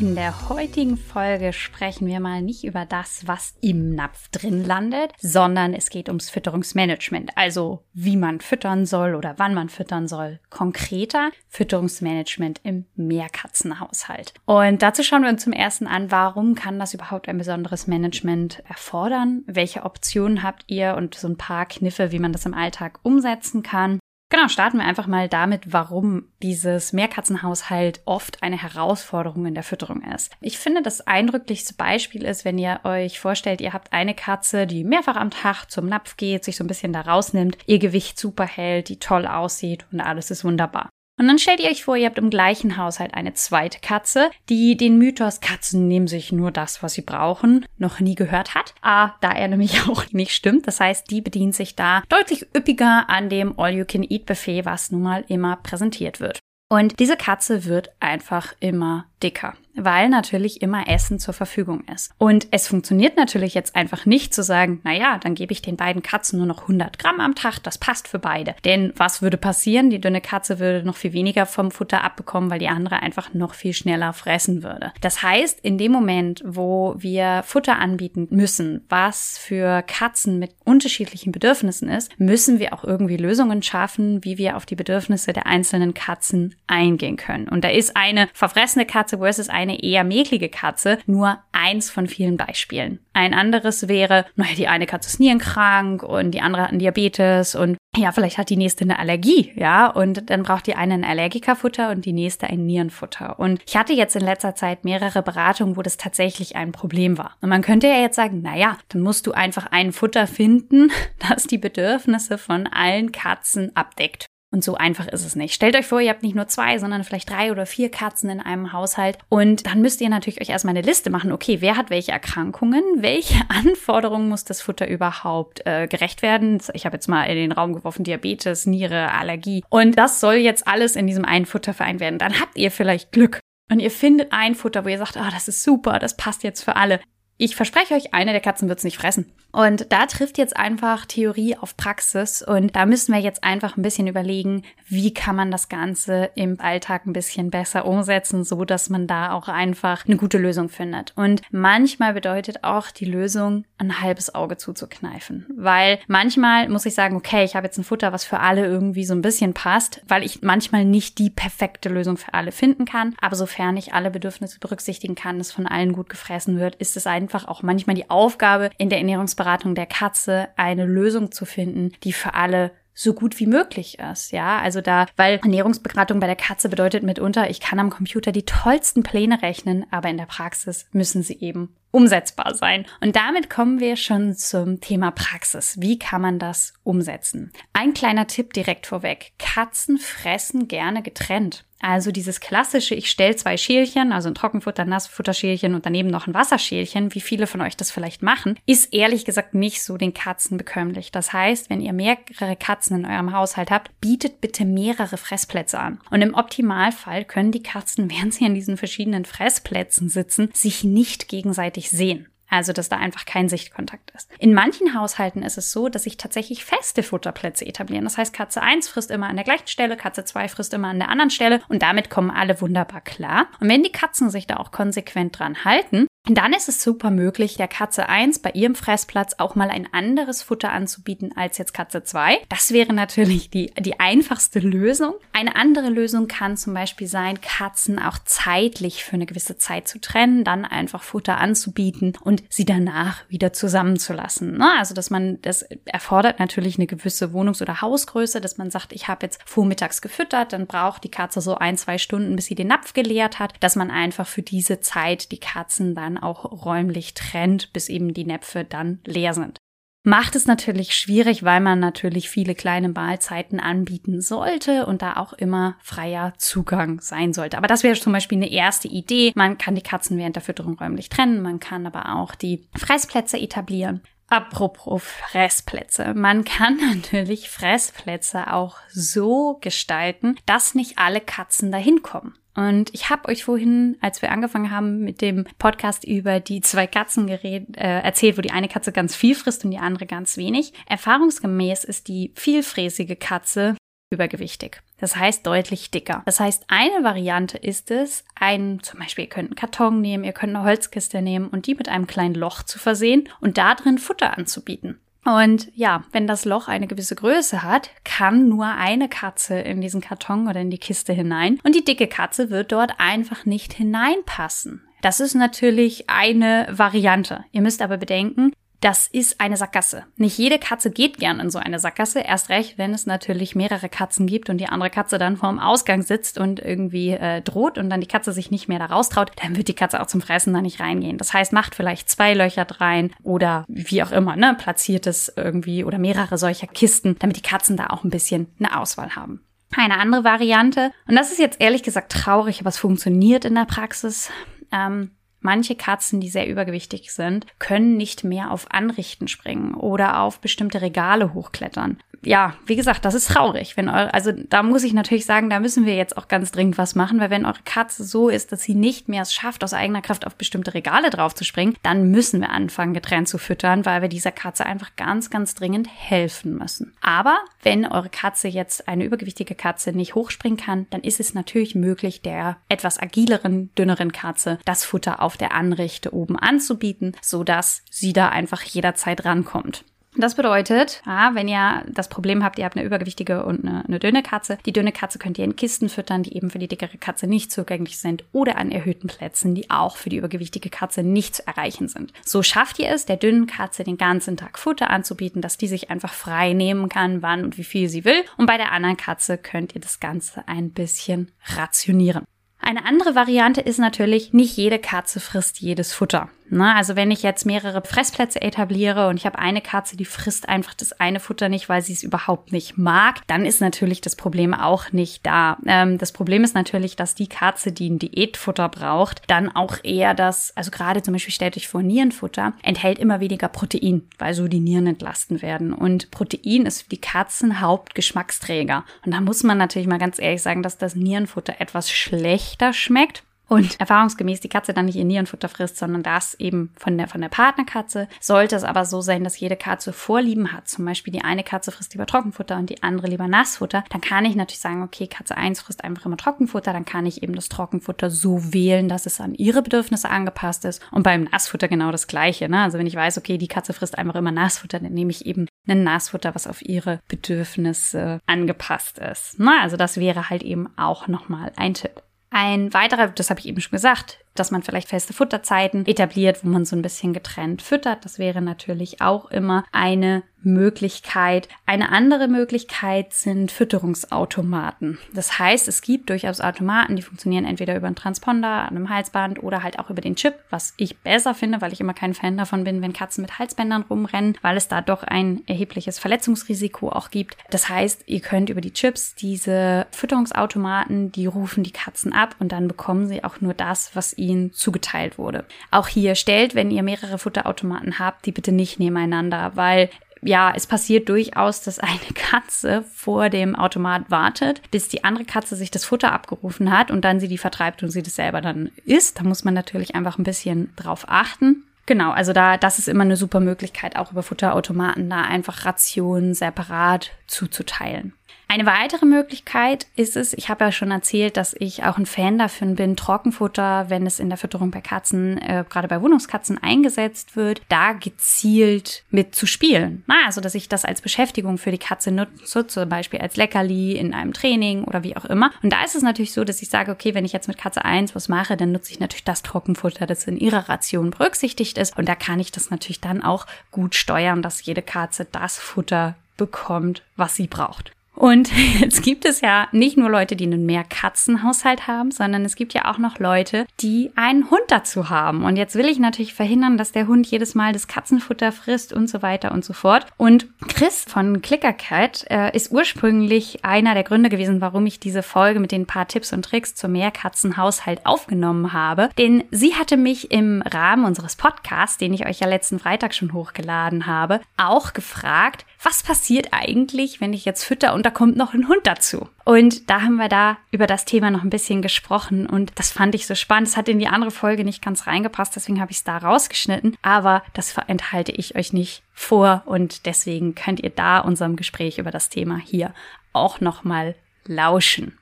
In 0.00 0.14
der 0.14 0.48
heutigen 0.48 0.96
Folge 0.96 1.52
sprechen 1.52 2.06
wir 2.06 2.20
mal 2.20 2.40
nicht 2.40 2.64
über 2.64 2.86
das, 2.86 3.28
was 3.28 3.54
im 3.60 3.94
Napf 3.94 4.30
drin 4.30 4.64
landet, 4.64 5.12
sondern 5.18 5.74
es 5.74 5.90
geht 5.90 6.08
ums 6.08 6.30
Fütterungsmanagement, 6.30 7.32
also 7.36 7.84
wie 7.92 8.16
man 8.16 8.40
füttern 8.40 8.86
soll 8.86 9.14
oder 9.14 9.34
wann 9.36 9.52
man 9.52 9.68
füttern 9.68 10.08
soll. 10.08 10.40
Konkreter 10.48 11.32
Fütterungsmanagement 11.48 12.62
im 12.62 12.86
Mehrkatzenhaushalt. 12.96 14.32
Und 14.46 14.80
dazu 14.80 15.02
schauen 15.02 15.20
wir 15.20 15.28
uns 15.28 15.44
zum 15.44 15.52
ersten 15.52 15.86
an, 15.86 16.10
warum 16.10 16.54
kann 16.54 16.78
das 16.78 16.94
überhaupt 16.94 17.28
ein 17.28 17.36
besonderes 17.36 17.86
Management 17.86 18.62
erfordern? 18.66 19.42
Welche 19.46 19.84
Optionen 19.84 20.42
habt 20.42 20.64
ihr 20.68 20.94
und 20.96 21.14
so 21.14 21.28
ein 21.28 21.36
paar 21.36 21.66
Kniffe, 21.66 22.10
wie 22.10 22.20
man 22.20 22.32
das 22.32 22.46
im 22.46 22.54
Alltag 22.54 23.00
umsetzen 23.02 23.62
kann? 23.62 24.00
Genau, 24.32 24.46
starten 24.46 24.78
wir 24.78 24.84
einfach 24.84 25.08
mal 25.08 25.28
damit, 25.28 25.72
warum 25.72 26.28
dieses 26.40 26.92
Mehrkatzenhaushalt 26.92 28.00
oft 28.04 28.44
eine 28.44 28.62
Herausforderung 28.62 29.44
in 29.46 29.54
der 29.54 29.64
Fütterung 29.64 30.02
ist. 30.02 30.30
Ich 30.40 30.56
finde, 30.56 30.82
das 30.82 31.04
eindrücklichste 31.04 31.74
Beispiel 31.74 32.22
ist, 32.22 32.44
wenn 32.44 32.56
ihr 32.56 32.78
euch 32.84 33.18
vorstellt, 33.18 33.60
ihr 33.60 33.72
habt 33.72 33.92
eine 33.92 34.14
Katze, 34.14 34.68
die 34.68 34.84
mehrfach 34.84 35.16
am 35.16 35.32
Tag 35.32 35.66
zum 35.66 35.86
Napf 35.86 36.16
geht, 36.16 36.44
sich 36.44 36.56
so 36.56 36.62
ein 36.62 36.68
bisschen 36.68 36.92
da 36.92 37.00
rausnimmt, 37.00 37.58
ihr 37.66 37.80
Gewicht 37.80 38.20
super 38.20 38.46
hält, 38.46 38.88
die 38.88 39.00
toll 39.00 39.26
aussieht 39.26 39.84
und 39.90 40.00
alles 40.00 40.30
ist 40.30 40.44
wunderbar. 40.44 40.90
Und 41.20 41.28
dann 41.28 41.38
stellt 41.38 41.60
ihr 41.60 41.68
euch 41.68 41.84
vor, 41.84 41.98
ihr 41.98 42.06
habt 42.06 42.16
im 42.16 42.30
gleichen 42.30 42.78
Haushalt 42.78 43.12
eine 43.12 43.34
zweite 43.34 43.78
Katze, 43.78 44.30
die 44.48 44.78
den 44.78 44.96
Mythos 44.96 45.40
Katzen 45.40 45.86
nehmen 45.86 46.06
sich 46.06 46.32
nur 46.32 46.50
das, 46.50 46.82
was 46.82 46.94
sie 46.94 47.02
brauchen, 47.02 47.66
noch 47.76 48.00
nie 48.00 48.14
gehört 48.14 48.54
hat. 48.54 48.72
Ah, 48.80 49.10
da 49.20 49.30
er 49.30 49.48
nämlich 49.48 49.82
auch 49.90 50.10
nicht 50.12 50.32
stimmt. 50.32 50.66
Das 50.66 50.80
heißt, 50.80 51.10
die 51.10 51.20
bedient 51.20 51.54
sich 51.54 51.76
da 51.76 52.02
deutlich 52.08 52.46
üppiger 52.56 53.10
an 53.10 53.28
dem 53.28 53.60
All-You-Can-Eat-Buffet, 53.60 54.64
was 54.64 54.92
nun 54.92 55.02
mal 55.02 55.22
immer 55.28 55.56
präsentiert 55.56 56.20
wird. 56.20 56.38
Und 56.70 57.00
diese 57.00 57.18
Katze 57.18 57.66
wird 57.66 57.90
einfach 58.00 58.54
immer 58.58 59.04
dicker 59.22 59.54
weil 59.74 60.08
natürlich 60.08 60.62
immer 60.62 60.88
Essen 60.88 61.18
zur 61.18 61.34
Verfügung 61.34 61.84
ist. 61.92 62.12
Und 62.18 62.48
es 62.50 62.68
funktioniert 62.68 63.16
natürlich 63.16 63.54
jetzt 63.54 63.76
einfach 63.76 64.06
nicht 64.06 64.34
zu 64.34 64.42
sagen, 64.42 64.80
na 64.84 64.92
ja, 64.92 65.18
dann 65.18 65.34
gebe 65.34 65.52
ich 65.52 65.62
den 65.62 65.76
beiden 65.76 66.02
Katzen 66.02 66.38
nur 66.38 66.46
noch 66.46 66.62
100 66.62 66.98
Gramm 66.98 67.20
am 67.20 67.34
Tag, 67.34 67.58
das 67.62 67.78
passt 67.78 68.08
für 68.08 68.18
beide. 68.18 68.54
Denn 68.64 68.92
was 68.96 69.22
würde 69.22 69.36
passieren? 69.36 69.90
Die 69.90 70.00
dünne 70.00 70.20
Katze 70.20 70.58
würde 70.58 70.86
noch 70.86 70.96
viel 70.96 71.12
weniger 71.12 71.46
vom 71.46 71.70
Futter 71.70 72.04
abbekommen, 72.04 72.50
weil 72.50 72.58
die 72.58 72.68
andere 72.68 73.02
einfach 73.02 73.32
noch 73.34 73.54
viel 73.54 73.72
schneller 73.72 74.12
fressen 74.12 74.62
würde. 74.62 74.92
Das 75.00 75.22
heißt, 75.22 75.60
in 75.60 75.78
dem 75.78 75.92
Moment, 75.92 76.42
wo 76.44 76.94
wir 76.98 77.42
Futter 77.44 77.78
anbieten 77.78 78.28
müssen, 78.30 78.84
was 78.88 79.38
für 79.38 79.82
Katzen 79.82 80.38
mit 80.38 80.52
unterschiedlichen 80.64 81.32
Bedürfnissen 81.32 81.88
ist, 81.88 82.18
müssen 82.18 82.58
wir 82.58 82.72
auch 82.72 82.84
irgendwie 82.84 83.16
Lösungen 83.16 83.62
schaffen, 83.62 84.24
wie 84.24 84.38
wir 84.38 84.56
auf 84.56 84.66
die 84.66 84.76
Bedürfnisse 84.76 85.32
der 85.32 85.46
einzelnen 85.46 85.94
Katzen 85.94 86.54
eingehen 86.66 87.16
können. 87.16 87.48
Und 87.48 87.64
da 87.64 87.68
ist 87.68 87.96
eine 87.96 88.28
verfressene 88.32 88.86
Katze 88.86 89.09
versus 89.18 89.48
eine 89.48 89.70
eine 89.70 89.82
eher 89.82 90.04
mäklige 90.04 90.48
Katze 90.48 90.98
nur 91.06 91.38
eins 91.52 91.90
von 91.90 92.06
vielen 92.06 92.36
Beispielen. 92.36 92.98
Ein 93.12 93.34
anderes 93.34 93.88
wäre, 93.88 94.26
naja, 94.36 94.54
die 94.56 94.68
eine 94.68 94.86
Katze 94.86 95.08
ist 95.08 95.20
nierenkrank 95.20 96.02
und 96.02 96.32
die 96.32 96.40
andere 96.40 96.62
hat 96.62 96.70
einen 96.70 96.78
Diabetes 96.78 97.54
und 97.54 97.76
ja, 97.96 98.12
vielleicht 98.12 98.38
hat 98.38 98.50
die 98.50 98.56
nächste 98.56 98.84
eine 98.84 99.00
Allergie, 99.00 99.52
ja, 99.56 99.88
und 99.88 100.30
dann 100.30 100.44
braucht 100.44 100.66
die 100.68 100.76
eine 100.76 100.94
ein 100.94 101.04
Allergikerfutter 101.04 101.90
und 101.90 102.04
die 102.04 102.12
nächste 102.12 102.46
ein 102.48 102.64
Nierenfutter. 102.64 103.38
Und 103.40 103.60
ich 103.66 103.76
hatte 103.76 103.92
jetzt 103.92 104.14
in 104.14 104.22
letzter 104.22 104.54
Zeit 104.54 104.84
mehrere 104.84 105.22
Beratungen, 105.22 105.76
wo 105.76 105.82
das 105.82 105.96
tatsächlich 105.96 106.54
ein 106.54 106.70
Problem 106.70 107.18
war. 107.18 107.36
Und 107.40 107.48
man 107.48 107.62
könnte 107.62 107.88
ja 107.88 108.00
jetzt 108.00 108.16
sagen, 108.16 108.42
naja, 108.42 108.78
dann 108.88 109.02
musst 109.02 109.26
du 109.26 109.32
einfach 109.32 109.66
ein 109.72 109.92
Futter 109.92 110.28
finden, 110.28 110.92
das 111.28 111.44
die 111.44 111.58
Bedürfnisse 111.58 112.38
von 112.38 112.68
allen 112.68 113.10
Katzen 113.10 113.74
abdeckt. 113.74 114.26
Und 114.52 114.64
so 114.64 114.74
einfach 114.74 115.06
ist 115.06 115.24
es 115.24 115.36
nicht. 115.36 115.54
Stellt 115.54 115.76
euch 115.76 115.86
vor, 115.86 116.00
ihr 116.00 116.10
habt 116.10 116.24
nicht 116.24 116.34
nur 116.34 116.48
zwei, 116.48 116.78
sondern 116.78 117.04
vielleicht 117.04 117.30
drei 117.30 117.52
oder 117.52 117.66
vier 117.66 117.88
Katzen 117.88 118.30
in 118.30 118.40
einem 118.40 118.72
Haushalt. 118.72 119.18
Und 119.28 119.66
dann 119.66 119.80
müsst 119.80 120.00
ihr 120.00 120.08
natürlich 120.08 120.40
euch 120.40 120.48
erstmal 120.48 120.76
eine 120.76 120.84
Liste 120.84 121.08
machen. 121.08 121.30
Okay, 121.30 121.58
wer 121.60 121.76
hat 121.76 121.90
welche 121.90 122.10
Erkrankungen? 122.10 122.82
Welche 122.96 123.40
Anforderungen 123.48 124.28
muss 124.28 124.44
das 124.44 124.60
Futter 124.60 124.88
überhaupt 124.88 125.64
äh, 125.66 125.86
gerecht 125.86 126.22
werden? 126.22 126.60
Ich 126.74 126.84
habe 126.84 126.96
jetzt 126.96 127.08
mal 127.08 127.24
in 127.24 127.36
den 127.36 127.52
Raum 127.52 127.74
geworfen, 127.74 128.04
Diabetes, 128.04 128.66
Niere, 128.66 129.12
Allergie. 129.12 129.62
Und 129.68 129.96
das 129.96 130.20
soll 130.20 130.34
jetzt 130.34 130.66
alles 130.66 130.96
in 130.96 131.06
diesem 131.06 131.24
einen 131.24 131.46
Futter 131.46 131.72
vereint 131.72 132.00
werden. 132.00 132.18
Dann 132.18 132.40
habt 132.40 132.58
ihr 132.58 132.70
vielleicht 132.70 133.12
Glück. 133.12 133.40
Und 133.70 133.78
ihr 133.78 133.90
findet 133.90 134.32
ein 134.32 134.56
Futter, 134.56 134.84
wo 134.84 134.88
ihr 134.88 134.98
sagt, 134.98 135.16
ah, 135.16 135.26
oh, 135.28 135.30
das 135.30 135.46
ist 135.46 135.62
super, 135.62 136.00
das 136.00 136.16
passt 136.16 136.42
jetzt 136.42 136.64
für 136.64 136.74
alle. 136.74 137.00
Ich 137.42 137.56
verspreche 137.56 137.94
euch, 137.94 138.12
eine 138.12 138.32
der 138.32 138.42
Katzen 138.42 138.68
wird 138.68 138.80
es 138.80 138.84
nicht 138.84 138.98
fressen. 138.98 139.32
Und 139.50 139.90
da 139.90 140.04
trifft 140.04 140.36
jetzt 140.36 140.56
einfach 140.56 141.06
Theorie 141.06 141.56
auf 141.56 141.76
Praxis 141.76 142.42
und 142.42 142.76
da 142.76 142.86
müssen 142.86 143.12
wir 143.14 143.20
jetzt 143.20 143.42
einfach 143.42 143.76
ein 143.76 143.82
bisschen 143.82 144.06
überlegen, 144.06 144.62
wie 144.86 145.12
kann 145.12 145.36
man 145.36 145.50
das 145.50 145.68
Ganze 145.68 146.30
im 146.34 146.60
Alltag 146.60 147.06
ein 147.06 147.12
bisschen 147.12 147.50
besser 147.50 147.86
umsetzen, 147.86 148.44
so 148.44 148.64
dass 148.64 148.90
man 148.90 149.06
da 149.06 149.32
auch 149.32 149.48
einfach 149.48 150.06
eine 150.06 150.16
gute 150.16 150.38
Lösung 150.38 150.68
findet. 150.68 151.12
Und 151.16 151.42
manchmal 151.50 152.12
bedeutet 152.12 152.62
auch 152.62 152.90
die 152.90 153.06
Lösung, 153.06 153.64
ein 153.78 154.00
halbes 154.02 154.34
Auge 154.34 154.56
zuzukneifen, 154.56 155.46
weil 155.56 155.98
manchmal 156.06 156.68
muss 156.68 156.86
ich 156.86 156.94
sagen, 156.94 157.16
okay, 157.16 157.44
ich 157.44 157.56
habe 157.56 157.66
jetzt 157.66 157.78
ein 157.78 157.84
Futter, 157.84 158.12
was 158.12 158.24
für 158.24 158.38
alle 158.38 158.66
irgendwie 158.66 159.04
so 159.04 159.14
ein 159.14 159.22
bisschen 159.22 159.54
passt, 159.54 160.02
weil 160.06 160.22
ich 160.22 160.42
manchmal 160.42 160.84
nicht 160.84 161.18
die 161.18 161.30
perfekte 161.30 161.88
Lösung 161.88 162.18
für 162.18 162.34
alle 162.34 162.52
finden 162.52 162.84
kann, 162.84 163.16
aber 163.20 163.34
sofern 163.34 163.76
ich 163.78 163.94
alle 163.94 164.10
Bedürfnisse 164.10 164.60
berücksichtigen 164.60 165.14
kann, 165.14 165.40
es 165.40 165.50
von 165.50 165.66
allen 165.66 165.94
gut 165.94 166.10
gefressen 166.10 166.60
wird, 166.60 166.76
ist 166.76 166.96
es 166.96 167.06
ein 167.06 167.29
einfach 167.30 167.46
auch 167.46 167.62
manchmal 167.62 167.94
die 167.94 168.10
Aufgabe, 168.10 168.70
in 168.76 168.88
der 168.88 168.98
Ernährungsberatung 168.98 169.76
der 169.76 169.86
Katze 169.86 170.48
eine 170.56 170.84
Lösung 170.84 171.30
zu 171.30 171.44
finden, 171.44 171.92
die 172.02 172.12
für 172.12 172.34
alle 172.34 172.72
so 172.92 173.14
gut 173.14 173.38
wie 173.38 173.46
möglich 173.46 173.98
ist, 173.98 174.32
ja, 174.32 174.58
also 174.58 174.80
da, 174.80 175.06
weil 175.16 175.38
Ernährungsberatung 175.42 176.18
bei 176.20 176.26
der 176.26 176.36
Katze 176.36 176.68
bedeutet 176.68 177.02
mitunter, 177.02 177.48
ich 177.48 177.60
kann 177.60 177.78
am 177.78 177.88
Computer 177.88 178.32
die 178.32 178.44
tollsten 178.44 179.02
Pläne 179.04 179.40
rechnen, 179.42 179.86
aber 179.90 180.10
in 180.10 180.18
der 180.18 180.26
Praxis 180.26 180.86
müssen 180.92 181.22
sie 181.22 181.38
eben 181.40 181.74
umsetzbar 181.92 182.54
sein. 182.54 182.84
Und 183.00 183.16
damit 183.16 183.48
kommen 183.48 183.80
wir 183.80 183.96
schon 183.96 184.34
zum 184.34 184.80
Thema 184.80 185.12
Praxis. 185.12 185.76
Wie 185.80 185.98
kann 185.98 186.20
man 186.20 186.38
das 186.38 186.74
umsetzen? 186.82 187.52
Ein 187.72 187.94
kleiner 187.94 188.26
Tipp 188.26 188.52
direkt 188.52 188.86
vorweg. 188.86 189.32
Katzen 189.38 189.96
fressen 189.96 190.68
gerne 190.68 191.02
getrennt. 191.02 191.64
Also 191.80 192.12
dieses 192.12 192.40
klassische, 192.40 192.94
ich 192.94 193.10
stelle 193.10 193.36
zwei 193.36 193.56
Schälchen, 193.56 194.12
also 194.12 194.28
ein 194.28 194.34
Trockenfutter, 194.34 194.84
Nassfutterschälchen 194.84 195.74
und 195.74 195.86
daneben 195.86 196.10
noch 196.10 196.26
ein 196.26 196.34
Wasserschälchen, 196.34 197.14
wie 197.14 197.20
viele 197.20 197.46
von 197.46 197.60
euch 197.62 197.76
das 197.76 197.90
vielleicht 197.90 198.22
machen, 198.22 198.58
ist 198.66 198.92
ehrlich 198.92 199.24
gesagt 199.24 199.54
nicht 199.54 199.82
so 199.82 199.96
den 199.96 200.14
Katzen 200.14 200.58
bekömmlich. 200.58 201.10
Das 201.10 201.32
heißt, 201.32 201.70
wenn 201.70 201.80
ihr 201.80 201.92
mehrere 201.92 202.56
Katzen 202.58 202.98
in 202.98 203.06
eurem 203.06 203.32
Haushalt 203.32 203.70
habt, 203.70 203.98
bietet 204.00 204.40
bitte 204.40 204.64
mehrere 204.64 205.16
Fressplätze 205.16 205.78
an. 205.78 206.00
Und 206.10 206.22
im 206.22 206.34
Optimalfall 206.34 207.24
können 207.24 207.52
die 207.52 207.62
Katzen, 207.62 208.10
während 208.14 208.34
sie 208.34 208.44
an 208.44 208.54
diesen 208.54 208.76
verschiedenen 208.76 209.24
Fressplätzen 209.24 210.08
sitzen, 210.08 210.50
sich 210.52 210.84
nicht 210.84 211.28
gegenseitig 211.28 211.90
sehen. 211.90 212.29
Also, 212.50 212.72
dass 212.72 212.88
da 212.88 212.96
einfach 212.96 213.24
kein 213.24 213.48
Sichtkontakt 213.48 214.10
ist. 214.10 214.28
In 214.38 214.52
manchen 214.52 214.94
Haushalten 214.94 215.42
ist 215.42 215.56
es 215.56 215.72
so, 215.72 215.88
dass 215.88 216.02
sich 216.02 216.16
tatsächlich 216.16 216.64
feste 216.64 217.02
Futterplätze 217.02 217.64
etablieren. 217.64 218.04
Das 218.04 218.18
heißt, 218.18 218.34
Katze 218.34 218.60
1 218.60 218.88
frisst 218.88 219.10
immer 219.10 219.28
an 219.28 219.36
der 219.36 219.44
gleichen 219.44 219.68
Stelle, 219.68 219.96
Katze 219.96 220.24
2 220.24 220.48
frisst 220.48 220.74
immer 220.74 220.88
an 220.88 220.98
der 220.98 221.08
anderen 221.08 221.30
Stelle 221.30 221.60
und 221.68 221.82
damit 221.82 222.10
kommen 222.10 222.30
alle 222.30 222.60
wunderbar 222.60 223.00
klar. 223.00 223.46
Und 223.60 223.68
wenn 223.68 223.82
die 223.82 223.92
Katzen 223.92 224.30
sich 224.30 224.46
da 224.46 224.56
auch 224.56 224.72
konsequent 224.72 225.38
dran 225.38 225.64
halten, 225.64 226.06
dann 226.26 226.52
ist 226.52 226.68
es 226.68 226.82
super 226.82 227.10
möglich, 227.10 227.56
der 227.56 227.66
Katze 227.66 228.08
1 228.08 228.40
bei 228.40 228.50
ihrem 228.50 228.74
Fressplatz 228.74 229.36
auch 229.38 229.54
mal 229.54 229.70
ein 229.70 229.88
anderes 229.92 230.42
Futter 230.42 230.70
anzubieten 230.70 231.32
als 231.34 231.56
jetzt 231.58 231.72
Katze 231.72 232.04
2. 232.04 232.38
Das 232.48 232.72
wäre 232.72 232.92
natürlich 232.92 233.50
die, 233.50 233.72
die 233.78 233.98
einfachste 233.98 234.60
Lösung. 234.60 235.14
Eine 235.32 235.56
andere 235.56 235.88
Lösung 235.88 236.28
kann 236.28 236.56
zum 236.56 236.74
Beispiel 236.74 237.06
sein, 237.06 237.40
Katzen 237.40 237.98
auch 237.98 238.18
zeitlich 238.24 239.02
für 239.02 239.14
eine 239.14 239.26
gewisse 239.26 239.56
Zeit 239.56 239.88
zu 239.88 239.98
trennen, 239.98 240.44
dann 240.44 240.64
einfach 240.64 241.02
Futter 241.02 241.38
anzubieten 241.38 242.12
und 242.20 242.44
sie 242.50 242.66
danach 242.66 243.28
wieder 243.28 243.52
zusammenzulassen. 243.52 244.58
Ne? 244.58 244.70
Also, 244.78 244.94
dass 244.94 245.10
man, 245.10 245.40
das 245.42 245.62
erfordert 245.86 246.38
natürlich 246.38 246.76
eine 246.76 246.86
gewisse 246.86 247.32
Wohnungs- 247.32 247.62
oder 247.62 247.80
Hausgröße, 247.80 248.40
dass 248.40 248.58
man 248.58 248.70
sagt, 248.70 248.92
ich 248.92 249.08
habe 249.08 249.24
jetzt 249.24 249.40
vormittags 249.46 250.02
gefüttert, 250.02 250.52
dann 250.52 250.66
braucht 250.66 251.02
die 251.02 251.10
Katze 251.10 251.40
so 251.40 251.56
ein, 251.56 251.78
zwei 251.78 251.98
Stunden, 251.98 252.36
bis 252.36 252.46
sie 252.46 252.54
den 252.54 252.68
Napf 252.68 252.92
geleert 252.92 253.38
hat, 253.38 253.54
dass 253.60 253.74
man 253.74 253.90
einfach 253.90 254.26
für 254.26 254.42
diese 254.42 254.80
Zeit 254.80 255.32
die 255.32 255.40
Katzen 255.40 255.94
dann 255.94 256.09
auch 256.18 256.44
räumlich 256.64 257.14
trennt, 257.14 257.72
bis 257.72 257.88
eben 257.88 258.14
die 258.14 258.24
Näpfe 258.24 258.64
dann 258.64 259.00
leer 259.04 259.34
sind. 259.34 259.58
Macht 260.02 260.34
es 260.34 260.46
natürlich 260.46 260.94
schwierig, 260.94 261.42
weil 261.42 261.60
man 261.60 261.78
natürlich 261.78 262.30
viele 262.30 262.54
kleine 262.54 262.88
Mahlzeiten 262.88 263.60
anbieten 263.60 264.22
sollte 264.22 264.86
und 264.86 265.02
da 265.02 265.16
auch 265.16 265.34
immer 265.34 265.76
freier 265.82 266.32
Zugang 266.38 267.02
sein 267.02 267.34
sollte. 267.34 267.58
Aber 267.58 267.66
das 267.66 267.82
wäre 267.82 267.94
zum 268.00 268.14
Beispiel 268.14 268.38
eine 268.38 268.50
erste 268.50 268.88
Idee. 268.88 269.32
Man 269.34 269.58
kann 269.58 269.74
die 269.74 269.82
Katzen 269.82 270.16
während 270.16 270.36
der 270.36 270.42
Fütterung 270.42 270.78
räumlich 270.78 271.10
trennen, 271.10 271.42
man 271.42 271.60
kann 271.60 271.86
aber 271.86 272.16
auch 272.16 272.34
die 272.34 272.66
Fressplätze 272.74 273.38
etablieren. 273.38 274.00
Apropos 274.30 275.02
Fressplätze. 275.02 276.14
Man 276.14 276.44
kann 276.44 276.76
natürlich 276.94 277.50
Fressplätze 277.50 278.52
auch 278.54 278.78
so 278.88 279.58
gestalten, 279.60 280.36
dass 280.46 280.74
nicht 280.74 280.98
alle 280.98 281.20
Katzen 281.20 281.70
dahin 281.70 282.02
kommen. 282.02 282.38
Und 282.54 282.92
ich 282.92 283.10
habe 283.10 283.28
euch 283.28 283.44
vorhin, 283.44 283.96
als 284.00 284.22
wir 284.22 284.32
angefangen 284.32 284.70
haben 284.70 285.00
mit 285.00 285.20
dem 285.20 285.44
Podcast 285.58 286.04
über 286.04 286.40
die 286.40 286.60
zwei 286.60 286.86
Katzen 286.86 287.26
geredet, 287.26 287.76
äh, 287.76 288.00
erzählt, 288.00 288.36
wo 288.36 288.42
die 288.42 288.50
eine 288.50 288.68
Katze 288.68 288.92
ganz 288.92 289.14
viel 289.14 289.34
frisst 289.34 289.64
und 289.64 289.70
die 289.70 289.78
andere 289.78 290.06
ganz 290.06 290.36
wenig. 290.36 290.72
Erfahrungsgemäß 290.86 291.84
ist 291.84 292.08
die 292.08 292.32
vielfräßige 292.34 293.18
Katze 293.18 293.76
übergewichtig. 294.12 294.82
Das 294.98 295.16
heißt 295.16 295.46
deutlich 295.46 295.90
dicker. 295.90 296.22
Das 296.26 296.40
heißt, 296.40 296.64
eine 296.68 297.04
Variante 297.04 297.56
ist 297.56 297.90
es, 297.90 298.24
ein, 298.34 298.80
zum 298.82 298.98
Beispiel, 298.98 299.24
ihr 299.24 299.30
könnt 299.30 299.50
einen 299.50 299.56
Karton 299.56 300.00
nehmen, 300.00 300.24
ihr 300.24 300.32
könnt 300.32 300.54
eine 300.54 300.64
Holzkiste 300.64 301.22
nehmen 301.22 301.48
und 301.48 301.66
die 301.66 301.74
mit 301.74 301.88
einem 301.88 302.06
kleinen 302.06 302.34
Loch 302.34 302.62
zu 302.64 302.78
versehen 302.78 303.28
und 303.40 303.56
da 303.56 303.74
drin 303.74 303.98
Futter 303.98 304.36
anzubieten. 304.36 304.98
Und 305.30 305.70
ja, 305.74 306.02
wenn 306.12 306.26
das 306.26 306.44
Loch 306.44 306.68
eine 306.68 306.86
gewisse 306.86 307.14
Größe 307.14 307.62
hat, 307.62 307.90
kann 308.04 308.48
nur 308.48 308.66
eine 308.66 309.08
Katze 309.08 309.58
in 309.60 309.80
diesen 309.80 310.00
Karton 310.00 310.48
oder 310.48 310.60
in 310.60 310.70
die 310.70 310.78
Kiste 310.78 311.12
hinein 311.12 311.60
und 311.62 311.74
die 311.74 311.84
dicke 311.84 312.08
Katze 312.08 312.50
wird 312.50 312.72
dort 312.72 312.94
einfach 312.98 313.46
nicht 313.46 313.72
hineinpassen. 313.72 314.82
Das 315.02 315.20
ist 315.20 315.34
natürlich 315.34 316.10
eine 316.10 316.66
Variante. 316.70 317.44
Ihr 317.52 317.62
müsst 317.62 317.80
aber 317.80 317.96
bedenken, 317.96 318.52
das 318.80 319.06
ist 319.06 319.40
eine 319.40 319.56
Sackgasse. 319.56 320.04
Nicht 320.16 320.38
jede 320.38 320.58
Katze 320.58 320.90
geht 320.90 321.18
gern 321.18 321.38
in 321.38 321.50
so 321.50 321.58
eine 321.58 321.78
Sackgasse, 321.78 322.20
erst 322.20 322.48
recht, 322.48 322.78
wenn 322.78 322.94
es 322.94 323.06
natürlich 323.06 323.54
mehrere 323.54 323.88
Katzen 323.88 324.26
gibt 324.26 324.48
und 324.48 324.58
die 324.58 324.68
andere 324.68 324.90
Katze 324.90 325.18
dann 325.18 325.36
vorm 325.36 325.58
Ausgang 325.58 326.02
sitzt 326.02 326.38
und 326.38 326.60
irgendwie 326.60 327.10
äh, 327.10 327.42
droht 327.42 327.76
und 327.76 327.90
dann 327.90 328.00
die 328.00 328.06
Katze 328.06 328.32
sich 328.32 328.50
nicht 328.50 328.68
mehr 328.68 328.78
da 328.78 328.86
raustraut, 328.86 329.32
dann 329.42 329.56
wird 329.56 329.68
die 329.68 329.74
Katze 329.74 330.00
auch 330.00 330.06
zum 330.06 330.22
Fressen 330.22 330.54
da 330.54 330.62
nicht 330.62 330.80
reingehen. 330.80 331.18
Das 331.18 331.34
heißt, 331.34 331.52
macht 331.52 331.74
vielleicht 331.74 332.08
zwei 332.08 332.32
Löcher 332.32 332.66
rein 332.78 333.12
oder 333.22 333.64
wie 333.68 334.02
auch 334.02 334.12
immer, 334.12 334.36
ne, 334.36 334.56
platziert 334.58 335.06
es 335.06 335.32
irgendwie 335.36 335.84
oder 335.84 335.98
mehrere 335.98 336.38
solcher 336.38 336.66
Kisten, 336.66 337.16
damit 337.18 337.36
die 337.36 337.42
Katzen 337.42 337.76
da 337.76 337.88
auch 337.88 338.04
ein 338.04 338.10
bisschen 338.10 338.48
eine 338.58 338.78
Auswahl 338.78 339.14
haben. 339.14 339.44
Eine 339.76 339.98
andere 339.98 340.24
Variante, 340.24 340.90
und 341.06 341.14
das 341.14 341.30
ist 341.30 341.38
jetzt 341.38 341.60
ehrlich 341.60 341.82
gesagt 341.82 342.10
traurig, 342.10 342.60
aber 342.60 342.70
es 342.70 342.78
funktioniert 342.78 343.44
in 343.44 343.54
der 343.54 343.66
Praxis. 343.66 344.30
Ähm, 344.72 345.12
Manche 345.40 345.74
Katzen, 345.74 346.20
die 346.20 346.28
sehr 346.28 346.48
übergewichtig 346.48 347.12
sind, 347.12 347.46
können 347.58 347.96
nicht 347.96 348.24
mehr 348.24 348.50
auf 348.50 348.70
Anrichten 348.70 349.26
springen 349.26 349.74
oder 349.74 350.20
auf 350.20 350.40
bestimmte 350.40 350.82
Regale 350.82 351.32
hochklettern. 351.32 351.98
Ja, 352.22 352.54
wie 352.66 352.76
gesagt, 352.76 353.04
das 353.04 353.14
ist 353.14 353.28
traurig. 353.28 353.76
Wenn 353.76 353.88
eure, 353.88 354.12
also 354.12 354.32
da 354.32 354.62
muss 354.62 354.84
ich 354.84 354.92
natürlich 354.92 355.24
sagen, 355.24 355.48
da 355.48 355.58
müssen 355.58 355.86
wir 355.86 355.94
jetzt 355.94 356.16
auch 356.16 356.28
ganz 356.28 356.52
dringend 356.52 356.76
was 356.76 356.94
machen, 356.94 357.18
weil 357.18 357.30
wenn 357.30 357.46
eure 357.46 357.62
Katze 357.64 358.04
so 358.04 358.28
ist, 358.28 358.52
dass 358.52 358.62
sie 358.62 358.74
nicht 358.74 359.08
mehr 359.08 359.22
es 359.22 359.32
schafft, 359.32 359.64
aus 359.64 359.72
eigener 359.72 360.02
Kraft 360.02 360.26
auf 360.26 360.36
bestimmte 360.36 360.74
Regale 360.74 361.10
drauf 361.10 361.34
zu 361.34 361.44
springen, 361.44 361.74
dann 361.82 362.10
müssen 362.10 362.40
wir 362.40 362.50
anfangen, 362.50 362.92
getrennt 362.92 363.28
zu 363.28 363.38
füttern, 363.38 363.86
weil 363.86 364.02
wir 364.02 364.08
dieser 364.08 364.32
Katze 364.32 364.66
einfach 364.66 364.96
ganz, 364.96 365.30
ganz 365.30 365.54
dringend 365.54 365.88
helfen 365.90 366.58
müssen. 366.58 366.92
Aber 367.00 367.38
wenn 367.62 367.86
eure 367.86 368.10
Katze 368.10 368.48
jetzt 368.48 368.86
eine 368.86 369.04
übergewichtige 369.04 369.54
Katze 369.54 369.92
nicht 369.92 370.14
hochspringen 370.14 370.58
kann, 370.58 370.86
dann 370.90 371.00
ist 371.00 371.20
es 371.20 371.32
natürlich 371.32 371.74
möglich, 371.74 372.20
der 372.20 372.58
etwas 372.68 372.98
agileren, 372.98 373.70
dünneren 373.76 374.12
Katze 374.12 374.58
das 374.64 374.84
Futter 374.84 375.22
auf 375.22 375.36
der 375.36 375.54
Anrichte 375.54 376.12
oben 376.14 376.38
anzubieten, 376.38 377.16
so 377.22 377.44
dass 377.44 377.82
sie 377.90 378.12
da 378.12 378.28
einfach 378.28 378.62
jederzeit 378.62 379.24
rankommt. 379.24 379.84
Das 380.16 380.34
bedeutet, 380.34 381.02
ja, 381.06 381.34
wenn 381.34 381.46
ihr 381.46 381.84
das 381.88 382.08
Problem 382.08 382.42
habt, 382.42 382.58
ihr 382.58 382.64
habt 382.64 382.76
eine 382.76 382.84
übergewichtige 382.84 383.44
und 383.44 383.64
eine, 383.64 383.84
eine, 383.86 384.00
dünne 384.00 384.24
Katze, 384.24 384.58
die 384.66 384.72
dünne 384.72 384.90
Katze 384.90 385.20
könnt 385.20 385.38
ihr 385.38 385.44
in 385.44 385.54
Kisten 385.54 385.88
füttern, 385.88 386.24
die 386.24 386.34
eben 386.34 386.50
für 386.50 386.58
die 386.58 386.66
dickere 386.66 386.98
Katze 386.98 387.28
nicht 387.28 387.52
zugänglich 387.52 387.98
sind 387.98 388.24
oder 388.32 388.56
an 388.56 388.72
erhöhten 388.72 389.06
Plätzen, 389.06 389.54
die 389.54 389.70
auch 389.70 389.96
für 389.96 390.08
die 390.08 390.16
übergewichtige 390.16 390.68
Katze 390.68 391.04
nicht 391.04 391.36
zu 391.36 391.46
erreichen 391.46 391.86
sind. 391.86 392.12
So 392.24 392.42
schafft 392.42 392.80
ihr 392.80 392.88
es, 392.88 393.06
der 393.06 393.18
dünnen 393.18 393.46
Katze 393.46 393.84
den 393.84 393.98
ganzen 393.98 394.36
Tag 394.36 394.58
Futter 394.58 394.90
anzubieten, 394.90 395.42
dass 395.42 395.58
die 395.58 395.68
sich 395.68 395.90
einfach 395.90 396.12
frei 396.12 396.54
nehmen 396.54 396.88
kann, 396.88 397.22
wann 397.22 397.44
und 397.44 397.56
wie 397.56 397.64
viel 397.64 397.88
sie 397.88 398.04
will. 398.04 398.24
Und 398.36 398.46
bei 398.46 398.56
der 398.56 398.72
anderen 398.72 398.96
Katze 398.96 399.38
könnt 399.38 399.76
ihr 399.76 399.80
das 399.80 400.00
Ganze 400.00 400.46
ein 400.48 400.70
bisschen 400.70 401.30
rationieren. 401.56 402.24
Eine 402.58 402.84
andere 402.84 403.14
Variante 403.14 403.60
ist 403.60 403.78
natürlich, 403.78 404.32
nicht 404.32 404.56
jede 404.56 404.78
Katze 404.78 405.20
frisst 405.20 405.60
jedes 405.60 405.94
Futter. 405.94 406.30
Na, 406.50 406.74
also 406.74 406.96
wenn 406.96 407.12
ich 407.12 407.22
jetzt 407.22 407.46
mehrere 407.46 407.80
Fressplätze 407.82 408.42
etabliere 408.42 409.08
und 409.08 409.16
ich 409.16 409.24
habe 409.24 409.38
eine 409.38 409.60
Katze, 409.60 409.96
die 409.96 410.04
frisst 410.04 410.48
einfach 410.48 410.74
das 410.74 410.92
eine 410.92 411.20
Futter 411.20 411.48
nicht, 411.48 411.68
weil 411.68 411.80
sie 411.80 411.92
es 411.92 412.02
überhaupt 412.02 412.52
nicht 412.52 412.76
mag, 412.76 413.20
dann 413.28 413.46
ist 413.46 413.60
natürlich 413.60 414.00
das 414.00 414.16
Problem 414.16 414.52
auch 414.52 414.90
nicht 414.92 415.24
da. 415.24 415.58
Ähm, 415.64 415.96
das 415.96 416.10
Problem 416.10 416.42
ist 416.42 416.56
natürlich, 416.56 416.96
dass 416.96 417.14
die 417.14 417.28
Katze, 417.28 417.70
die 417.70 417.88
ein 417.88 418.00
Diätfutter 418.00 418.68
braucht, 418.68 419.22
dann 419.28 419.48
auch 419.54 419.76
eher 419.84 420.12
das, 420.14 420.52
also 420.56 420.72
gerade 420.72 421.02
zum 421.02 421.12
Beispiel 421.12 421.32
stellt 421.32 421.56
euch 421.56 421.68
vor 421.68 421.82
Nierenfutter, 421.82 422.52
enthält 422.62 422.98
immer 422.98 423.20
weniger 423.20 423.48
Protein, 423.48 424.02
weil 424.18 424.34
so 424.34 424.48
die 424.48 424.60
Nieren 424.60 424.88
entlasten 424.88 425.42
werden. 425.42 425.72
Und 425.72 426.10
Protein 426.10 426.66
ist 426.66 426.82
für 426.82 426.88
die 426.88 427.00
Katzen 427.00 427.60
Hauptgeschmacksträger. 427.60 428.84
Und 429.06 429.14
da 429.14 429.20
muss 429.20 429.44
man 429.44 429.56
natürlich 429.56 429.86
mal 429.88 429.98
ganz 429.98 430.18
ehrlich 430.18 430.42
sagen, 430.42 430.64
dass 430.64 430.78
das 430.78 430.96
Nierenfutter 430.96 431.60
etwas 431.60 431.90
schlechter 431.92 432.72
schmeckt 432.72 433.22
und 433.50 433.80
erfahrungsgemäß 433.80 434.38
die 434.40 434.48
Katze 434.48 434.72
dann 434.72 434.86
nicht 434.86 434.96
ihr 434.96 435.04
Nierenfutter 435.04 435.48
frisst, 435.48 435.76
sondern 435.76 436.04
das 436.04 436.34
eben 436.34 436.72
von 436.76 436.96
der, 436.96 437.08
von 437.08 437.20
der 437.20 437.28
Partnerkatze. 437.28 438.08
Sollte 438.20 438.54
es 438.54 438.62
aber 438.62 438.84
so 438.84 439.00
sein, 439.00 439.24
dass 439.24 439.40
jede 439.40 439.56
Katze 439.56 439.92
Vorlieben 439.92 440.52
hat, 440.52 440.68
zum 440.68 440.84
Beispiel 440.84 441.12
die 441.12 441.22
eine 441.22 441.42
Katze 441.42 441.72
frisst 441.72 441.92
lieber 441.92 442.06
Trockenfutter 442.06 442.56
und 442.56 442.70
die 442.70 442.84
andere 442.84 443.08
lieber 443.08 443.26
Nassfutter, 443.26 443.82
dann 443.90 444.00
kann 444.00 444.24
ich 444.24 444.36
natürlich 444.36 444.60
sagen, 444.60 444.84
okay, 444.84 445.08
Katze 445.08 445.36
1 445.36 445.60
frisst 445.62 445.82
einfach 445.82 446.06
immer 446.06 446.16
Trockenfutter, 446.16 446.72
dann 446.72 446.84
kann 446.84 447.06
ich 447.06 447.24
eben 447.24 447.34
das 447.34 447.48
Trockenfutter 447.48 448.08
so 448.08 448.54
wählen, 448.54 448.88
dass 448.88 449.04
es 449.04 449.20
an 449.20 449.34
ihre 449.34 449.62
Bedürfnisse 449.62 450.08
angepasst 450.08 450.64
ist. 450.64 450.80
Und 450.92 451.02
beim 451.02 451.24
Nassfutter 451.24 451.66
genau 451.66 451.90
das 451.90 452.06
Gleiche. 452.06 452.48
Ne? 452.48 452.62
Also 452.62 452.78
wenn 452.78 452.86
ich 452.86 452.94
weiß, 452.94 453.18
okay, 453.18 453.36
die 453.36 453.48
Katze 453.48 453.72
frisst 453.72 453.98
einfach 453.98 454.14
immer 454.14 454.30
Nassfutter, 454.30 454.78
dann 454.78 454.92
nehme 454.92 455.10
ich 455.10 455.26
eben 455.26 455.48
ein 455.66 455.82
Nassfutter, 455.82 456.36
was 456.36 456.46
auf 456.46 456.62
ihre 456.62 457.00
Bedürfnisse 457.08 458.20
angepasst 458.26 458.98
ist. 458.98 459.34
Na, 459.38 459.60
also 459.62 459.76
das 459.76 459.96
wäre 459.96 460.30
halt 460.30 460.44
eben 460.44 460.68
auch 460.78 461.08
nochmal 461.08 461.50
ein 461.56 461.74
Tipp. 461.74 462.00
Ein 462.30 462.72
weiterer, 462.72 463.08
das 463.08 463.28
habe 463.30 463.40
ich 463.40 463.46
eben 463.46 463.60
schon 463.60 463.72
gesagt, 463.72 464.18
dass 464.40 464.50
man 464.50 464.62
vielleicht 464.62 464.88
feste 464.88 465.12
Futterzeiten 465.12 465.86
etabliert, 465.86 466.42
wo 466.42 466.48
man 466.48 466.64
so 466.64 466.74
ein 466.74 466.82
bisschen 466.82 467.12
getrennt 467.12 467.62
füttert. 467.62 468.04
Das 468.04 468.18
wäre 468.18 468.40
natürlich 468.40 469.00
auch 469.02 469.30
immer 469.30 469.64
eine 469.70 470.22
Möglichkeit. 470.42 471.48
Eine 471.66 471.90
andere 471.90 472.28
Möglichkeit 472.28 473.12
sind 473.12 473.52
Fütterungsautomaten. 473.52 474.98
Das 475.12 475.38
heißt, 475.38 475.68
es 475.68 475.82
gibt 475.82 476.10
durchaus 476.10 476.40
Automaten, 476.40 476.96
die 476.96 477.02
funktionieren 477.02 477.44
entweder 477.44 477.76
über 477.76 477.86
einen 477.86 477.96
Transponder, 477.96 478.68
einem 478.68 478.88
Halsband 478.88 479.42
oder 479.42 479.62
halt 479.62 479.78
auch 479.78 479.90
über 479.90 480.00
den 480.00 480.16
Chip, 480.16 480.34
was 480.50 480.74
ich 480.76 480.98
besser 480.98 481.34
finde, 481.34 481.60
weil 481.60 481.72
ich 481.72 481.80
immer 481.80 481.94
kein 481.94 482.14
Fan 482.14 482.36
davon 482.36 482.64
bin, 482.64 482.82
wenn 482.82 482.92
Katzen 482.92 483.22
mit 483.22 483.38
Halsbändern 483.38 483.84
rumrennen, 483.88 484.38
weil 484.42 484.56
es 484.56 484.68
da 484.68 484.80
doch 484.80 485.02
ein 485.02 485.42
erhebliches 485.46 485.98
Verletzungsrisiko 485.98 486.88
auch 486.88 487.10
gibt. 487.10 487.36
Das 487.50 487.68
heißt, 487.68 488.04
ihr 488.06 488.20
könnt 488.20 488.50
über 488.50 488.60
die 488.60 488.72
Chips 488.72 489.14
diese 489.14 489.86
Fütterungsautomaten, 489.90 491.12
die 491.12 491.26
rufen 491.26 491.62
die 491.62 491.72
Katzen 491.72 492.12
ab 492.12 492.36
und 492.38 492.52
dann 492.52 492.68
bekommen 492.68 493.06
sie 493.06 493.24
auch 493.24 493.40
nur 493.40 493.54
das, 493.54 493.90
was 493.94 494.16
ihnen 494.16 494.29
zugeteilt 494.52 495.18
wurde. 495.18 495.44
Auch 495.70 495.88
hier 495.88 496.14
stellt, 496.14 496.54
wenn 496.54 496.70
ihr 496.70 496.82
mehrere 496.82 497.18
Futterautomaten 497.18 497.98
habt, 497.98 498.26
die 498.26 498.32
bitte 498.32 498.52
nicht 498.52 498.78
nebeneinander, 498.78 499.52
weil 499.54 499.90
ja, 500.22 500.52
es 500.54 500.66
passiert 500.66 501.08
durchaus, 501.08 501.62
dass 501.62 501.78
eine 501.78 501.98
Katze 502.14 502.84
vor 502.94 503.28
dem 503.30 503.56
Automat 503.56 504.10
wartet, 504.10 504.60
bis 504.70 504.88
die 504.88 505.04
andere 505.04 505.24
Katze 505.24 505.56
sich 505.56 505.70
das 505.70 505.84
Futter 505.84 506.12
abgerufen 506.12 506.70
hat 506.76 506.90
und 506.90 507.04
dann 507.04 507.20
sie 507.20 507.28
die 507.28 507.38
vertreibt 507.38 507.82
und 507.82 507.90
sie 507.90 508.02
das 508.02 508.16
selber 508.16 508.40
dann 508.40 508.70
isst. 508.84 509.18
Da 509.18 509.24
muss 509.24 509.44
man 509.44 509.54
natürlich 509.54 509.94
einfach 509.94 510.18
ein 510.18 510.24
bisschen 510.24 510.72
drauf 510.76 511.06
achten. 511.08 511.64
Genau, 511.86 512.10
also 512.10 512.32
da, 512.32 512.56
das 512.56 512.78
ist 512.78 512.88
immer 512.88 513.02
eine 513.02 513.16
super 513.16 513.40
Möglichkeit, 513.40 513.96
auch 513.96 514.12
über 514.12 514.22
Futterautomaten 514.22 515.10
da 515.10 515.22
einfach 515.22 515.64
Rationen 515.64 516.34
separat 516.34 517.10
zuzuteilen. 517.26 518.12
Eine 518.52 518.66
weitere 518.66 519.06
Möglichkeit 519.06 519.86
ist 519.94 520.16
es, 520.16 520.32
ich 520.32 520.48
habe 520.48 520.64
ja 520.64 520.72
schon 520.72 520.90
erzählt, 520.90 521.36
dass 521.36 521.54
ich 521.56 521.84
auch 521.84 521.98
ein 521.98 522.04
Fan 522.04 522.36
davon 522.36 522.74
bin, 522.74 522.96
Trockenfutter, 522.96 523.90
wenn 523.90 524.08
es 524.08 524.18
in 524.18 524.28
der 524.28 524.38
Fütterung 524.38 524.72
bei 524.72 524.80
Katzen, 524.80 525.40
äh, 525.40 525.64
gerade 525.70 525.86
bei 525.86 526.02
Wohnungskatzen 526.02 526.60
eingesetzt 526.60 527.36
wird, 527.36 527.62
da 527.68 527.92
gezielt 527.92 529.04
mit 529.12 529.36
zu 529.36 529.46
spielen. 529.46 530.02
Na, 530.08 530.16
also, 530.26 530.40
dass 530.40 530.56
ich 530.56 530.68
das 530.68 530.84
als 530.84 531.00
Beschäftigung 531.00 531.58
für 531.58 531.70
die 531.70 531.78
Katze 531.78 532.10
nutze, 532.10 532.66
zum 532.66 532.88
Beispiel 532.88 533.20
als 533.20 533.36
Leckerli 533.36 533.92
in 533.92 534.14
einem 534.14 534.32
Training 534.32 534.82
oder 534.82 535.04
wie 535.04 535.16
auch 535.16 535.26
immer. 535.26 535.52
Und 535.62 535.72
da 535.72 535.84
ist 535.84 535.94
es 535.94 536.02
natürlich 536.02 536.32
so, 536.32 536.42
dass 536.42 536.60
ich 536.60 536.70
sage, 536.70 536.90
okay, 536.90 537.14
wenn 537.14 537.24
ich 537.24 537.32
jetzt 537.32 537.46
mit 537.46 537.56
Katze 537.56 537.84
1 537.84 538.16
was 538.16 538.28
mache, 538.28 538.56
dann 538.56 538.72
nutze 538.72 538.90
ich 538.90 538.98
natürlich 538.98 539.22
das 539.22 539.42
Trockenfutter, 539.42 540.06
das 540.06 540.24
in 540.24 540.36
ihrer 540.36 540.68
Ration 540.68 541.10
berücksichtigt 541.10 541.78
ist. 541.78 541.96
Und 541.96 542.08
da 542.08 542.16
kann 542.16 542.40
ich 542.40 542.50
das 542.50 542.70
natürlich 542.70 543.00
dann 543.00 543.22
auch 543.22 543.46
gut 543.70 543.94
steuern, 543.94 544.42
dass 544.42 544.64
jede 544.64 544.82
Katze 544.82 545.24
das 545.30 545.60
Futter 545.60 546.16
bekommt, 546.36 547.04
was 547.14 547.36
sie 547.36 547.46
braucht. 547.46 547.92
Und 548.20 548.50
jetzt 548.80 549.02
gibt 549.02 549.24
es 549.24 549.40
ja 549.40 549.66
nicht 549.72 549.96
nur 549.96 550.10
Leute, 550.10 550.36
die 550.36 550.44
einen 550.44 550.66
Mehr-Katzen-Haushalt 550.66 551.86
haben, 551.86 552.10
sondern 552.10 552.44
es 552.44 552.54
gibt 552.54 552.74
ja 552.74 552.84
auch 552.84 552.98
noch 552.98 553.18
Leute, 553.18 553.66
die 553.80 554.10
einen 554.14 554.50
Hund 554.50 554.64
dazu 554.68 555.08
haben. 555.08 555.42
Und 555.42 555.56
jetzt 555.56 555.74
will 555.74 555.88
ich 555.88 555.98
natürlich 555.98 556.34
verhindern, 556.34 556.76
dass 556.76 556.92
der 556.92 557.06
Hund 557.06 557.26
jedes 557.26 557.54
Mal 557.54 557.72
das 557.72 557.88
Katzenfutter 557.88 558.52
frisst 558.52 558.92
und 558.92 559.08
so 559.08 559.22
weiter 559.22 559.52
und 559.52 559.64
so 559.64 559.72
fort. 559.72 560.06
Und 560.18 560.48
Chris 560.68 561.06
von 561.08 561.40
Clickercat 561.40 562.26
äh, 562.28 562.54
ist 562.54 562.70
ursprünglich 562.70 563.64
einer 563.64 563.94
der 563.94 564.04
Gründe 564.04 564.28
gewesen, 564.28 564.60
warum 564.60 564.84
ich 564.84 565.00
diese 565.00 565.22
Folge 565.22 565.58
mit 565.58 565.72
den 565.72 565.86
paar 565.86 566.06
Tipps 566.06 566.34
und 566.34 566.44
Tricks 566.44 566.74
zum 566.74 566.92
Mehrkatzenhaushalt 566.92 568.04
aufgenommen 568.04 568.74
habe. 568.74 569.08
Denn 569.16 569.44
sie 569.50 569.76
hatte 569.76 569.96
mich 569.96 570.30
im 570.30 570.62
Rahmen 570.70 571.06
unseres 571.06 571.36
Podcasts, 571.36 571.96
den 571.96 572.12
ich 572.12 572.26
euch 572.26 572.40
ja 572.40 572.46
letzten 572.46 572.80
Freitag 572.80 573.14
schon 573.14 573.32
hochgeladen 573.32 574.04
habe, 574.04 574.40
auch 574.58 574.92
gefragt, 574.92 575.64
was 575.82 576.02
passiert 576.02 576.48
eigentlich, 576.50 577.20
wenn 577.20 577.32
ich 577.32 577.46
jetzt 577.46 577.64
fütter 577.64 577.94
und 577.94 578.04
da 578.04 578.10
kommt 578.10 578.36
noch 578.36 578.52
ein 578.52 578.68
Hund 578.68 578.80
dazu? 578.84 579.28
Und 579.44 579.88
da 579.88 580.02
haben 580.02 580.16
wir 580.16 580.28
da 580.28 580.58
über 580.70 580.86
das 580.86 581.06
Thema 581.06 581.30
noch 581.30 581.42
ein 581.42 581.50
bisschen 581.50 581.80
gesprochen 581.80 582.46
und 582.46 582.72
das 582.74 582.92
fand 582.92 583.14
ich 583.14 583.26
so 583.26 583.34
spannend. 583.34 583.68
Es 583.68 583.76
hat 583.78 583.88
in 583.88 583.98
die 583.98 584.06
andere 584.06 584.30
Folge 584.30 584.64
nicht 584.64 584.82
ganz 584.82 585.06
reingepasst, 585.06 585.56
deswegen 585.56 585.80
habe 585.80 585.90
ich 585.90 585.98
es 585.98 586.04
da 586.04 586.18
rausgeschnitten, 586.18 586.96
aber 587.00 587.42
das 587.54 587.74
enthalte 587.86 588.32
ich 588.32 588.56
euch 588.56 588.74
nicht 588.74 589.02
vor 589.12 589.62
und 589.64 590.04
deswegen 590.04 590.54
könnt 590.54 590.80
ihr 590.80 590.90
da 590.90 591.18
unserem 591.18 591.56
Gespräch 591.56 591.98
über 591.98 592.10
das 592.10 592.28
Thema 592.28 592.58
hier 592.58 592.92
auch 593.32 593.60
noch 593.60 593.82
mal 593.82 594.14
lauschen. 594.44 595.16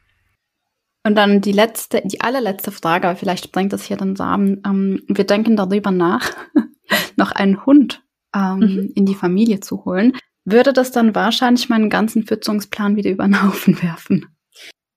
Und 1.04 1.14
dann 1.14 1.40
die 1.40 1.52
letzte, 1.52 2.02
die 2.04 2.20
allerletzte 2.20 2.72
Frage, 2.72 3.08
aber 3.08 3.16
vielleicht 3.16 3.52
bringt 3.52 3.72
das 3.72 3.84
hier 3.84 3.96
den 3.96 4.16
Samen. 4.16 4.60
Ähm, 4.66 5.02
wir 5.06 5.24
denken 5.24 5.56
darüber 5.56 5.92
nach, 5.92 6.32
noch 7.16 7.30
einen 7.30 7.64
Hund 7.64 8.02
ähm, 8.34 8.58
mhm. 8.58 8.92
in 8.94 9.06
die 9.06 9.14
Familie 9.14 9.60
zu 9.60 9.84
holen. 9.84 10.12
Würde 10.50 10.72
das 10.72 10.92
dann 10.92 11.14
wahrscheinlich 11.14 11.68
meinen 11.68 11.90
ganzen 11.90 12.26
Fütterungsplan 12.26 12.96
wieder 12.96 13.10
über 13.10 13.24
den 13.24 13.42
Haufen 13.42 13.82
werfen? 13.82 14.26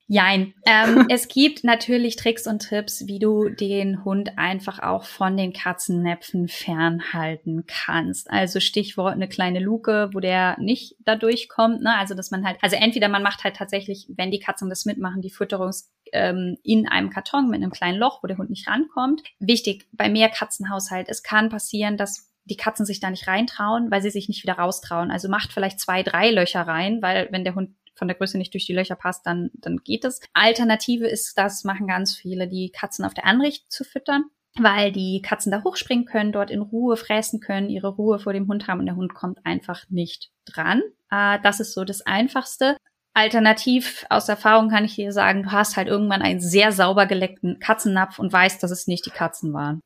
Jein. 0.08 0.54
Ähm, 0.66 1.06
es 1.10 1.28
gibt 1.28 1.66
natürlich 1.66 2.16
Tricks 2.16 2.48
und 2.48 2.60
Tipps, 2.60 3.06
wie 3.08 3.20
du 3.20 3.50
den 3.50 4.06
Hund 4.06 4.38
einfach 4.38 4.80
auch 4.80 5.04
von 5.04 5.36
den 5.36 5.52
Katzennäpfen 5.52 6.48
fernhalten 6.48 7.66
kannst. 7.68 8.30
Also 8.32 8.62
Stichwort 8.62 9.14
eine 9.14 9.28
kleine 9.28 9.60
Luke, 9.60 10.10
wo 10.14 10.22
der 10.22 10.58
nicht 10.60 10.96
da 11.00 11.16
durchkommt. 11.18 11.82
Ne? 11.82 11.98
Also 11.98 12.14
dass 12.14 12.32
man 12.32 12.46
halt, 12.46 12.58
also 12.62 12.78
entweder 12.78 13.10
man 13.10 13.24
macht 13.24 13.44
halt 13.44 13.58
tatsächlich, 13.58 14.08
wenn 14.16 14.32
die 14.32 14.40
Katzen 14.40 14.70
das 14.70 14.86
mitmachen, 14.86 15.22
die 15.22 15.30
Fütterungs 15.30 15.92
ähm, 16.14 16.58
in 16.64 16.88
einem 16.88 17.10
Karton 17.10 17.50
mit 17.50 17.62
einem 17.62 17.72
kleinen 17.72 17.98
Loch, 17.98 18.24
wo 18.24 18.28
der 18.28 18.38
Hund 18.38 18.50
nicht 18.50 18.68
rankommt. 18.68 19.22
Wichtig 19.40 19.88
bei 19.92 20.10
Mehrkatzenhaushalt, 20.10 21.08
es 21.10 21.24
kann 21.24 21.50
passieren, 21.50 21.98
dass 21.98 22.31
die 22.46 22.58
Katzen 22.58 22.86
sich 22.86 23.00
da 23.00 23.10
nicht 23.10 23.28
reintrauen, 23.28 23.92
weil 23.92 24.02
sie 24.02 24.10
sich 24.10 24.28
nicht 24.28 24.44
wieder 24.44 24.54
raustrauen. 24.54 25.12
Also 25.12 25.30
macht 25.30 25.54
vielleicht 25.54 25.80
zwei, 25.80 26.04
drei 26.04 26.32
Löcher 26.32 26.62
rein, 26.62 27.02
weil 27.02 27.28
wenn 27.32 27.44
der 27.44 27.56
Hund 27.56 27.76
von 27.96 28.08
der 28.08 28.18
Größe 28.18 28.38
nicht 28.38 28.54
durch 28.54 28.66
die 28.66 28.74
Löcher 28.74 28.96
passt, 28.96 29.26
dann, 29.28 29.52
dann 29.54 29.78
geht 29.78 30.06
es. 30.06 30.22
Alternative 30.34 31.08
ist, 31.08 31.38
das 31.38 31.64
machen 31.64 31.88
ganz 31.88 32.16
viele, 32.16 32.48
die 32.48 32.72
Katzen 32.72 33.06
auf 33.06 33.14
der 33.14 33.26
Anricht 33.26 33.72
zu 33.72 33.84
füttern 33.84 34.26
weil 34.58 34.92
die 34.92 35.22
Katzen 35.22 35.52
da 35.52 35.64
hochspringen 35.64 36.06
können, 36.06 36.32
dort 36.32 36.52
in 36.52 36.62
Ruhe 36.62 36.98
fräsen 36.98 37.40
können, 37.40 37.70
ihre 37.70 37.88
Ruhe 37.88 38.20
vor 38.20 38.34
dem 38.34 38.48
Hund 38.48 38.68
haben 38.68 38.80
und 38.80 38.86
der 38.86 38.96
Hund 38.96 39.14
kommt 39.14 39.46
einfach 39.46 39.84
nicht 39.90 40.32
dran. 40.46 40.82
Äh, 41.10 41.40
das 41.44 41.60
ist 41.60 41.74
so 41.74 41.84
das 41.84 42.02
Einfachste. 42.02 42.78
Alternativ 43.14 44.06
aus 44.10 44.30
Erfahrung 44.30 44.70
kann 44.70 44.86
ich 44.86 44.96
dir 44.96 45.12
sagen, 45.12 45.44
du 45.44 45.52
hast 45.52 45.76
halt 45.76 45.88
irgendwann 45.88 46.22
einen 46.22 46.40
sehr 46.40 46.72
sauber 46.72 47.06
geleckten 47.06 47.60
Katzennapf 47.60 48.20
und 48.20 48.32
weißt, 48.32 48.62
dass 48.64 48.72
es 48.72 48.88
nicht 48.88 49.06
die 49.06 49.12
Katzen 49.12 49.54
waren. 49.54 49.82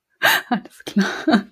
Alles 0.50 0.86
klar. 0.86 1.06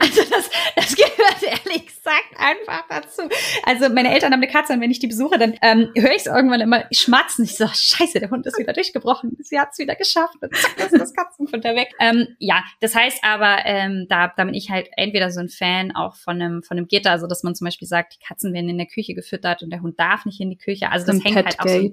also 0.00 0.22
das, 0.30 0.50
das 0.76 0.96
gehört 0.96 1.42
ehrlich 1.42 1.86
gesagt 1.86 2.34
einfach 2.36 2.84
dazu. 2.88 3.22
Also 3.64 3.88
meine 3.88 4.12
Eltern 4.12 4.32
haben 4.32 4.42
eine 4.42 4.50
Katze 4.50 4.72
und 4.72 4.80
wenn 4.80 4.90
ich 4.90 4.98
die 4.98 5.06
besuche, 5.06 5.38
dann 5.38 5.54
ähm, 5.62 5.90
höre 5.96 6.12
ich 6.12 6.22
es 6.22 6.26
irgendwann 6.26 6.60
immer 6.60 6.84
schmatzen. 6.92 7.44
Ich 7.44 7.56
so, 7.56 7.66
scheiße, 7.66 8.20
der 8.20 8.30
Hund 8.30 8.46
ist 8.46 8.58
wieder 8.58 8.72
durchgebrochen. 8.72 9.36
Sie 9.40 9.58
hat 9.58 9.70
es 9.72 9.78
wieder 9.78 9.94
geschafft. 9.94 10.36
Und 10.40 10.54
zack, 10.56 10.78
ist 10.78 10.98
das 10.98 11.14
Katzenfutter 11.14 11.74
weg. 11.74 11.90
Ähm, 12.02 12.34
ja, 12.40 12.64
das 12.80 12.96
heißt 12.96 13.22
aber, 13.22 13.58
ähm, 13.64 14.06
da, 14.08 14.32
da 14.36 14.44
bin 14.44 14.54
ich 14.54 14.70
halt 14.70 14.88
entweder 14.96 15.30
so 15.30 15.38
ein 15.38 15.48
Fan 15.48 15.94
auch 15.94 16.16
von 16.16 16.40
einem, 16.42 16.62
von 16.64 16.76
einem 16.76 16.88
Gitter, 16.88 17.12
also 17.12 17.28
dass 17.28 17.44
man 17.44 17.54
zum 17.54 17.66
Beispiel 17.66 17.86
sagt, 17.86 18.14
die 18.14 18.26
Katzen 18.26 18.52
werden 18.52 18.68
in 18.68 18.78
der 18.78 18.88
Küche 18.88 19.14
gefüttert 19.14 19.62
und 19.62 19.70
der 19.70 19.82
Hund 19.82 20.00
darf 20.00 20.24
nicht 20.24 20.40
in 20.40 20.50
die 20.50 20.58
Küche. 20.58 20.90
Also 20.90 21.06
das 21.06 21.22
hängt 21.22 21.36
halt 21.36 21.60
auch 21.60 21.68
so 21.68 21.90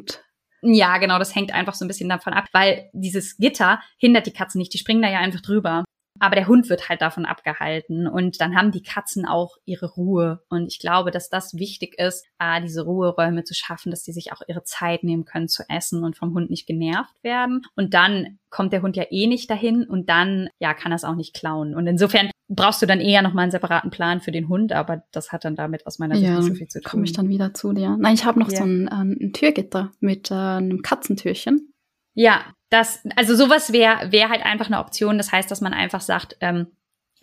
ja, 0.62 0.98
genau, 0.98 1.20
das 1.20 1.36
hängt 1.36 1.54
einfach 1.54 1.74
so 1.74 1.86
ein 1.86 1.88
bisschen 1.88 2.10
davon 2.10 2.34
ab, 2.34 2.46
weil 2.51 2.89
dieses 2.94 3.38
Gitter 3.38 3.82
hindert 3.98 4.25
die 4.25 4.34
Katzen 4.34 4.60
nicht, 4.60 4.74
die 4.74 4.78
springen 4.78 5.01
da 5.01 5.10
ja 5.10 5.20
einfach 5.20 5.42
drüber. 5.42 5.86
Aber 6.20 6.36
der 6.36 6.48
Hund 6.48 6.70
wird 6.70 6.90
halt 6.90 7.02
davon 7.02 7.26
abgehalten 7.26 8.08
und 8.08 8.42
dann 8.42 8.56
haben 8.56 8.72
die 8.72 8.84
Katzen 8.84 9.26
auch 9.26 9.58
ihre 9.66 9.92
Ruhe. 9.94 10.42
Und 10.50 10.68
ich 10.68 10.80
glaube, 10.80 11.12
dass 11.12 11.30
das 11.30 11.56
wichtig 11.56 11.98
ist, 11.98 12.26
diese 12.64 12.84
Ruheräume 12.84 13.44
zu 13.44 13.54
schaffen, 13.54 13.92
dass 13.92 14.04
die 14.04 14.14
sich 14.14 14.32
auch 14.32 14.42
ihre 14.48 14.64
Zeit 14.64 15.04
nehmen 15.04 15.26
können 15.26 15.48
zu 15.48 15.64
essen 15.70 16.04
und 16.04 16.18
vom 16.18 16.34
Hund 16.34 16.50
nicht 16.50 16.68
genervt 16.68 17.24
werden. 17.24 17.64
Und 17.76 17.94
dann 17.94 18.40
kommt 18.50 18.74
der 18.74 18.82
Hund 18.82 18.96
ja 18.96 19.06
eh 19.10 19.28
nicht 19.28 19.50
dahin 19.50 19.84
und 19.84 20.10
dann, 20.10 20.50
ja, 20.60 20.74
kann 20.74 20.92
er 20.92 20.96
es 20.96 21.04
auch 21.04 21.16
nicht 21.16 21.34
klauen. 21.34 21.76
Und 21.76 21.88
insofern 21.88 22.32
brauchst 22.48 22.82
du 22.82 22.86
dann 22.86 23.00
eher 23.00 23.22
nochmal 23.22 23.44
einen 23.44 23.52
separaten 23.52 23.92
Plan 23.92 24.22
für 24.22 24.32
den 24.32 24.50
Hund, 24.50 24.74
aber 24.74 25.04
das 25.12 25.32
hat 25.32 25.46
dann 25.46 25.56
damit 25.56 25.86
aus 25.86 26.00
meiner 26.00 26.16
Sicht 26.16 26.28
ja, 26.28 26.38
nicht 26.38 26.48
so 26.48 26.54
viel 26.56 26.68
zu 26.68 26.82
tun. 26.82 26.90
komme 26.90 27.04
ich 27.06 27.14
dann 27.14 27.30
wieder 27.30 27.54
zu 27.54 27.74
dir. 27.74 27.96
Nein, 28.00 28.16
ich 28.16 28.26
habe 28.26 28.40
noch 28.40 28.50
ja. 28.52 28.58
so 28.58 28.64
ein, 28.64 28.88
ein 28.88 29.34
Türgitter 29.34 29.92
mit 30.00 30.32
äh, 30.32 30.36
einem 30.36 30.82
Katzentürchen. 30.82 31.74
Ja, 32.13 32.46
das, 32.70 33.01
also 33.16 33.36
sowas 33.36 33.74
wäre 33.74 34.12
wär 34.12 34.30
halt 34.30 34.46
einfach 34.46 34.68
eine 34.68 34.80
Option. 34.80 35.18
Das 35.18 35.32
heißt, 35.32 35.50
dass 35.50 35.62
man 35.62 35.74
einfach 35.74 36.01
sagt, 36.01 36.38
ähm, 36.42 36.68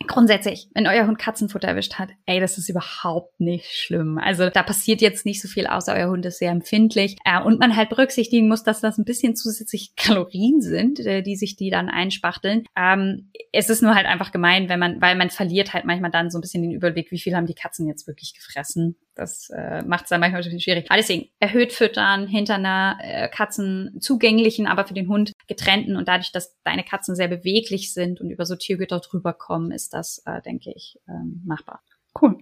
Grundsätzlich, 0.05 0.69
wenn 0.75 0.85
euer 0.85 1.07
Hund 1.07 1.17
Katzenfutter 1.17 1.67
erwischt 1.67 1.95
hat, 1.95 2.09
ey, 2.27 2.39
das 2.39 2.59
ist 2.59 2.69
überhaupt 2.69 3.39
nicht 3.39 3.65
schlimm. 3.65 4.19
Also 4.19 4.51
da 4.51 4.61
passiert 4.61 5.01
jetzt 5.01 5.25
nicht 5.25 5.41
so 5.41 5.47
viel, 5.47 5.65
außer 5.65 5.95
euer 5.95 6.11
Hund 6.11 6.23
ist 6.27 6.37
sehr 6.37 6.51
empfindlich. 6.51 7.17
Äh, 7.25 7.41
und 7.41 7.59
man 7.59 7.75
halt 7.75 7.89
berücksichtigen 7.89 8.47
muss, 8.47 8.61
dass 8.61 8.79
das 8.79 8.99
ein 8.99 9.05
bisschen 9.05 9.35
zusätzlich 9.35 9.93
Kalorien 9.97 10.61
sind, 10.61 10.99
äh, 10.99 11.23
die 11.23 11.35
sich 11.35 11.55
die 11.55 11.71
dann 11.71 11.89
einspachteln. 11.89 12.65
Ähm, 12.75 13.31
es 13.51 13.71
ist 13.71 13.81
nur 13.81 13.95
halt 13.95 14.05
einfach 14.05 14.31
gemein, 14.31 14.69
wenn 14.69 14.79
man, 14.79 15.01
weil 15.01 15.15
man 15.15 15.31
verliert 15.31 15.73
halt 15.73 15.85
manchmal 15.85 16.11
dann 16.11 16.29
so 16.29 16.37
ein 16.37 16.41
bisschen 16.41 16.61
den 16.61 16.73
Überblick, 16.73 17.11
wie 17.11 17.19
viel 17.19 17.35
haben 17.35 17.47
die 17.47 17.55
Katzen 17.55 17.87
jetzt 17.87 18.05
wirklich 18.05 18.35
gefressen. 18.35 18.97
Das 19.17 19.49
äh, 19.49 19.81
macht 19.81 20.03
es 20.03 20.09
dann 20.09 20.19
manchmal 20.19 20.43
bisschen 20.43 20.59
schwierig. 20.59 20.85
Aber 20.89 20.97
deswegen, 20.97 21.29
erhöht 21.39 21.73
füttern 21.73 22.27
hinter 22.27 22.55
einer 22.55 22.99
äh, 23.01 23.27
Katzen 23.29 23.97
zugänglichen, 23.99 24.67
aber 24.67 24.85
für 24.85 24.93
den 24.93 25.09
Hund 25.09 25.33
getrennten 25.47 25.97
und 25.97 26.07
dadurch, 26.07 26.31
dass 26.31 26.55
deine 26.63 26.83
Katzen 26.83 27.15
sehr 27.15 27.27
beweglich 27.27 27.93
sind 27.93 28.21
und 28.21 28.29
über 28.29 28.45
so 28.45 28.55
Tiergüter 28.55 28.99
drüber 28.99 29.33
kommen, 29.33 29.71
ist 29.71 29.93
das, 29.93 30.21
äh, 30.27 30.41
denke 30.43 30.71
ich, 30.75 30.99
ähm, 31.09 31.41
machbar. 31.45 31.81
Cool. 32.21 32.37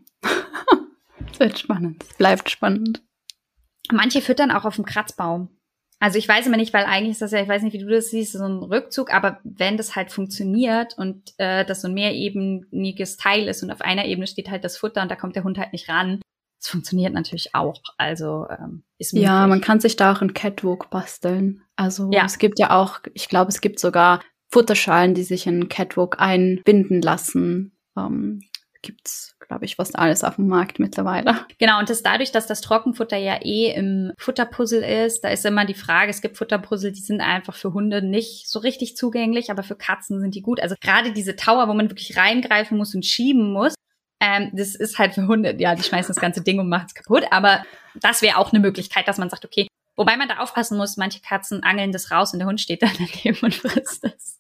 Es 1.32 1.40
wird 1.40 1.58
spannend. 1.60 2.04
Es 2.04 2.18
bleibt 2.18 2.50
spannend. 2.50 3.02
Manche 3.92 4.22
füttern 4.22 4.52
auch 4.52 4.66
auf 4.66 4.76
dem 4.76 4.86
Kratzbaum. 4.86 5.50
Also 6.00 6.20
ich 6.20 6.28
weiß 6.28 6.46
immer 6.46 6.58
nicht, 6.58 6.74
weil 6.74 6.84
eigentlich 6.84 7.12
ist 7.12 7.22
das 7.22 7.32
ja, 7.32 7.42
ich 7.42 7.48
weiß 7.48 7.64
nicht, 7.64 7.74
wie 7.74 7.80
du 7.80 7.90
das 7.90 8.10
siehst, 8.10 8.34
so 8.34 8.44
ein 8.44 8.64
Rückzug, 8.64 9.14
aber 9.14 9.40
wenn 9.46 9.78
das 9.78 9.96
halt 9.96 10.12
funktioniert 10.12 10.98
und 10.98 11.34
äh, 11.38 11.64
das 11.64 11.82
so 11.82 11.88
ein 11.88 11.94
mehrebeniges 11.94 13.16
Teil 13.16 13.48
ist 13.48 13.64
und 13.64 13.72
auf 13.72 13.80
einer 13.80 14.06
Ebene 14.06 14.28
steht 14.28 14.50
halt 14.50 14.66
das 14.66 14.78
Futter 14.78 15.02
und 15.02 15.10
da 15.10 15.16
kommt 15.16 15.38
der 15.38 15.46
Hund 15.46 15.58
halt 15.58 15.72
nicht 15.72 15.88
ran, 15.88 16.20
das 16.66 16.72
funktioniert 16.72 17.14
natürlich 17.14 17.54
auch. 17.54 17.80
Also 17.98 18.48
ähm, 18.50 18.84
ist 18.98 19.14
möglich. 19.14 19.28
Ja, 19.28 19.46
man 19.46 19.62
kann 19.62 19.80
sich 19.80 19.96
da 19.96 20.14
auch 20.14 20.22
ein 20.22 20.34
Catwalk 20.34 20.90
basteln. 20.90 21.62
Also 21.76 22.10
ja. 22.12 22.26
es 22.26 22.40
gibt 22.40 22.58
ja 22.58 22.72
auch, 22.72 23.00
ich 23.14 23.30
glaube, 23.30 23.50
es 23.50 23.62
gibt 23.62 23.80
sogar 23.80 24.22
Futterschalen, 24.52 25.14
die 25.14 25.24
sich 25.24 25.46
in 25.46 25.70
Catwalk 25.70 26.20
einbinden 26.20 27.04
lassen. 27.04 27.78
Ähm, 27.96 28.42
gibt's, 28.82 29.36
glaube 29.40 29.66
ich, 29.66 29.76
fast 29.76 29.98
alles 29.98 30.24
auf 30.24 30.38
dem 30.38 30.48
Markt 30.48 30.80
mittlerweile. 30.80 31.46
Genau, 31.60 31.80
und 31.80 31.90
das 31.90 32.02
dadurch, 32.02 32.32
dass 32.32 32.48
das 32.48 32.62
Trockenfutter 32.62 33.18
ja 33.18 33.40
eh 33.44 33.72
im 33.72 34.12
Futterpuzzle 34.18 35.06
ist, 35.06 35.24
da 35.24 35.30
ist 35.30 35.46
immer 35.46 35.66
die 35.66 35.74
Frage, 35.76 36.10
es 36.10 36.22
gibt 36.22 36.38
Futterpuzzle, 36.38 36.92
die 36.92 37.02
sind 37.02 37.22
einfach 37.22 37.56
für 37.56 37.74
Hunde 37.74 38.02
nicht 38.02 38.50
so 38.50 38.60
richtig 38.60 38.96
zugänglich, 38.96 39.52
aber 39.52 39.62
für 39.62 39.76
Katzen 39.76 40.20
sind 40.20 40.34
die 40.34 40.42
gut. 40.42 40.60
Also 40.60 40.76
gerade 40.82 41.14
diese 41.14 41.36
Tower, 41.36 41.68
wo 41.68 41.74
man 41.74 41.90
wirklich 41.90 42.18
reingreifen 42.18 42.78
muss 42.78 42.96
und 42.96 43.06
schieben 43.06 43.54
muss, 43.54 43.76
ähm, 44.20 44.52
das 44.54 44.76
ist 44.76 44.98
halt 44.98 45.14
für 45.14 45.28
Hunde, 45.28 45.56
ja, 45.58 45.76
die 45.76 45.84
schmeißen 45.84 46.14
das 46.14 46.22
ganze 46.22 46.42
Ding 46.42 46.60
und 46.60 46.70
machen 46.70 46.88
es 46.88 46.96
kaputt. 46.96 47.26
Aber 47.32 47.64
das 47.96 48.22
wäre 48.22 48.38
auch 48.38 48.52
eine 48.52 48.62
Möglichkeit, 48.62 49.08
dass 49.08 49.18
man 49.18 49.30
sagt, 49.30 49.46
okay, 49.46 49.68
wobei 49.96 50.18
man 50.18 50.28
da 50.28 50.38
aufpassen 50.38 50.78
muss, 50.78 50.98
manche 50.98 51.22
Katzen 51.22 51.64
angeln 51.64 51.92
das 51.92 52.12
raus 52.12 52.34
und 52.34 52.40
der 52.40 52.48
Hund 52.48 52.62
steht 52.62 52.82
dann 52.82 52.92
daneben 52.98 53.40
und 53.42 53.54
frisst 53.54 54.04
es. 54.04 54.40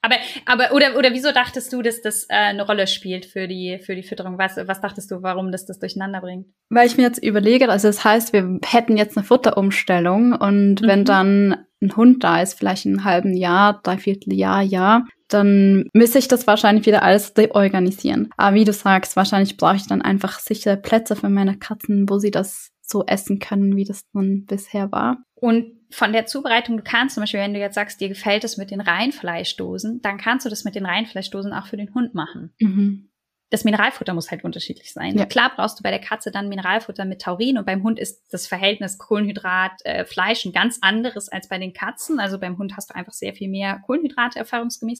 aber, 0.00 0.16
aber, 0.46 0.72
oder, 0.72 0.96
oder 0.96 1.12
wieso 1.12 1.32
dachtest 1.32 1.70
du, 1.72 1.82
dass 1.82 2.00
das 2.00 2.24
äh, 2.24 2.34
eine 2.34 2.64
Rolle 2.64 2.86
spielt 2.86 3.26
für 3.26 3.46
die, 3.46 3.78
für 3.78 3.94
die 3.94 4.02
Fütterung? 4.02 4.38
Was, 4.38 4.56
was 4.56 4.80
dachtest 4.80 5.10
du, 5.10 5.22
warum 5.22 5.52
das 5.52 5.66
das 5.66 5.78
durcheinander 5.78 6.20
bringt? 6.20 6.46
Weil 6.70 6.86
ich 6.86 6.96
mir 6.96 7.02
jetzt 7.02 7.22
überlege, 7.22 7.68
also 7.68 7.88
das 7.88 8.02
heißt, 8.02 8.32
wir 8.32 8.58
hätten 8.64 8.96
jetzt 8.96 9.18
eine 9.18 9.24
Futterumstellung 9.24 10.32
und 10.32 10.80
mhm. 10.80 10.86
wenn 10.86 11.04
dann 11.04 11.66
ein 11.82 11.94
Hund 11.94 12.24
da 12.24 12.40
ist, 12.40 12.54
vielleicht 12.54 12.86
in 12.86 12.92
einem 12.92 13.04
halben 13.04 13.36
Jahr, 13.36 13.80
dreiviertel 13.82 14.32
Jahr, 14.32 14.62
Jahr, 14.62 15.04
dann 15.28 15.88
müsste 15.92 16.18
ich 16.18 16.28
das 16.28 16.46
wahrscheinlich 16.46 16.86
wieder 16.86 17.02
alles 17.02 17.32
reorganisieren. 17.36 18.30
Aber 18.36 18.56
wie 18.56 18.64
du 18.64 18.72
sagst, 18.72 19.16
wahrscheinlich 19.16 19.56
brauche 19.56 19.76
ich 19.76 19.86
dann 19.86 20.02
einfach 20.02 20.38
sichere 20.38 20.76
Plätze 20.76 21.16
für 21.16 21.28
meine 21.28 21.58
Katzen, 21.58 22.08
wo 22.08 22.18
sie 22.18 22.30
das 22.30 22.70
so 22.82 23.04
essen 23.04 23.38
können, 23.38 23.76
wie 23.76 23.84
das 23.84 24.02
nun 24.12 24.46
bisher 24.46 24.92
war. 24.92 25.18
Und 25.34 25.72
von 25.90 26.12
der 26.12 26.26
Zubereitung, 26.26 26.76
du 26.76 26.82
kannst 26.82 27.14
zum 27.14 27.22
Beispiel, 27.22 27.40
wenn 27.40 27.54
du 27.54 27.60
jetzt 27.60 27.74
sagst, 27.74 28.00
dir 28.00 28.08
gefällt 28.08 28.44
es 28.44 28.56
mit 28.56 28.70
den 28.70 28.80
Reinfleischdosen, 28.80 30.00
dann 30.02 30.18
kannst 30.18 30.46
du 30.46 30.50
das 30.50 30.64
mit 30.64 30.74
den 30.74 30.86
Reinfleischdosen 30.86 31.52
auch 31.52 31.66
für 31.66 31.76
den 31.76 31.94
Hund 31.94 32.14
machen. 32.14 32.52
Mhm. 32.60 33.10
Das 33.50 33.62
Mineralfutter 33.62 34.12
muss 34.12 34.30
halt 34.32 34.42
unterschiedlich 34.42 34.92
sein. 34.92 35.16
Ja. 35.16 35.24
Klar 35.24 35.52
brauchst 35.54 35.78
du 35.78 35.84
bei 35.84 35.90
der 35.90 36.00
Katze 36.00 36.32
dann 36.32 36.48
Mineralfutter 36.48 37.04
mit 37.04 37.22
Taurin 37.22 37.58
und 37.58 37.64
beim 37.64 37.84
Hund 37.84 38.00
ist 38.00 38.24
das 38.32 38.48
Verhältnis 38.48 38.98
Kohlenhydrat, 38.98 39.72
äh, 39.84 40.04
Fleisch 40.04 40.44
ein 40.44 40.52
ganz 40.52 40.78
anderes 40.80 41.28
als 41.28 41.48
bei 41.48 41.58
den 41.58 41.72
Katzen. 41.72 42.18
Also 42.18 42.40
beim 42.40 42.58
Hund 42.58 42.76
hast 42.76 42.90
du 42.90 42.96
einfach 42.96 43.12
sehr 43.12 43.34
viel 43.34 43.48
mehr 43.48 43.80
Kohlenhydrate 43.86 44.40
erfahrungsgemäß. 44.40 44.98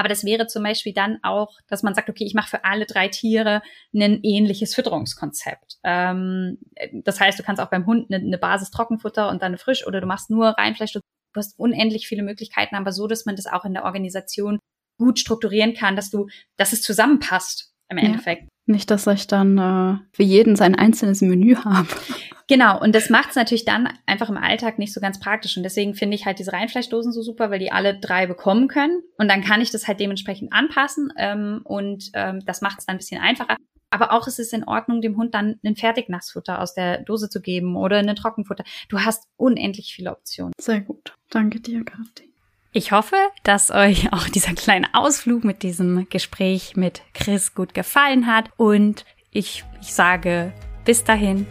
Aber 0.00 0.08
das 0.08 0.24
wäre 0.24 0.46
zum 0.46 0.62
Beispiel 0.62 0.94
dann 0.94 1.18
auch, 1.22 1.58
dass 1.68 1.82
man 1.82 1.94
sagt, 1.94 2.08
okay, 2.08 2.24
ich 2.24 2.32
mache 2.32 2.48
für 2.48 2.64
alle 2.64 2.86
drei 2.86 3.08
Tiere 3.08 3.60
ein 3.94 4.20
ähnliches 4.22 4.74
Fütterungskonzept. 4.74 5.76
Ähm, 5.84 6.56
das 7.04 7.20
heißt, 7.20 7.38
du 7.38 7.42
kannst 7.42 7.60
auch 7.60 7.68
beim 7.68 7.84
Hund 7.84 8.10
eine, 8.10 8.24
eine 8.24 8.38
Basis 8.38 8.70
Trockenfutter 8.70 9.28
und 9.28 9.42
dann 9.42 9.48
eine 9.48 9.58
Frisch 9.58 9.86
oder 9.86 10.00
du 10.00 10.06
machst 10.06 10.30
nur 10.30 10.48
Reinfleisch. 10.48 10.94
Du 10.94 11.00
hast 11.36 11.58
unendlich 11.58 12.08
viele 12.08 12.22
Möglichkeiten, 12.22 12.76
aber 12.76 12.92
so, 12.92 13.08
dass 13.08 13.26
man 13.26 13.36
das 13.36 13.46
auch 13.46 13.66
in 13.66 13.74
der 13.74 13.84
Organisation 13.84 14.58
gut 14.96 15.18
strukturieren 15.18 15.74
kann, 15.74 15.96
dass 15.96 16.08
du, 16.08 16.28
dass 16.56 16.72
es 16.72 16.80
zusammenpasst 16.80 17.74
im 17.90 17.98
Endeffekt. 17.98 18.48
Nicht, 18.70 18.90
dass 18.90 19.06
ich 19.08 19.26
dann 19.26 19.58
äh, 19.58 19.98
für 20.12 20.22
jeden 20.22 20.54
sein 20.54 20.76
einzelnes 20.76 21.20
Menü 21.20 21.56
habe. 21.56 21.88
Genau, 22.46 22.80
und 22.80 22.96
das 22.96 23.10
macht 23.10 23.30
es 23.30 23.36
natürlich 23.36 23.64
dann 23.64 23.88
einfach 24.06 24.28
im 24.28 24.36
Alltag 24.36 24.80
nicht 24.80 24.92
so 24.92 25.00
ganz 25.00 25.20
praktisch. 25.20 25.56
Und 25.56 25.62
deswegen 25.62 25.94
finde 25.94 26.16
ich 26.16 26.26
halt 26.26 26.40
diese 26.40 26.52
Reinfleischdosen 26.52 27.12
so 27.12 27.22
super, 27.22 27.48
weil 27.52 27.60
die 27.60 27.70
alle 27.70 27.96
drei 27.96 28.26
bekommen 28.26 28.66
können. 28.66 29.04
Und 29.18 29.28
dann 29.28 29.44
kann 29.44 29.60
ich 29.60 29.70
das 29.70 29.86
halt 29.86 30.00
dementsprechend 30.00 30.52
anpassen. 30.52 31.12
Ähm, 31.16 31.60
und 31.62 32.10
ähm, 32.14 32.44
das 32.44 32.60
macht 32.60 32.80
es 32.80 32.86
dann 32.86 32.96
ein 32.96 32.98
bisschen 32.98 33.20
einfacher. 33.20 33.56
Aber 33.90 34.12
auch 34.12 34.26
ist 34.26 34.40
es 34.40 34.52
in 34.52 34.64
Ordnung, 34.64 35.00
dem 35.00 35.16
Hund 35.16 35.32
dann 35.32 35.60
ein 35.64 35.76
Fertignassfutter 35.76 36.60
aus 36.60 36.74
der 36.74 37.04
Dose 37.04 37.30
zu 37.30 37.40
geben 37.40 37.76
oder 37.76 37.98
ein 37.98 38.16
Trockenfutter. 38.16 38.64
Du 38.88 38.98
hast 38.98 39.28
unendlich 39.36 39.94
viele 39.94 40.10
Optionen. 40.10 40.52
Sehr 40.60 40.80
gut. 40.80 41.14
Danke 41.30 41.60
dir, 41.60 41.84
Kathi. 41.84 42.29
Ich 42.72 42.92
hoffe, 42.92 43.16
dass 43.42 43.72
euch 43.72 44.12
auch 44.12 44.28
dieser 44.28 44.54
kleine 44.54 44.86
Ausflug 44.92 45.42
mit 45.42 45.64
diesem 45.64 46.08
Gespräch 46.08 46.76
mit 46.76 47.02
Chris 47.14 47.54
gut 47.54 47.74
gefallen 47.74 48.26
hat. 48.28 48.50
Und 48.56 49.04
ich, 49.32 49.64
ich 49.80 49.92
sage 49.92 50.52
bis 50.84 51.02
dahin, 51.04 51.46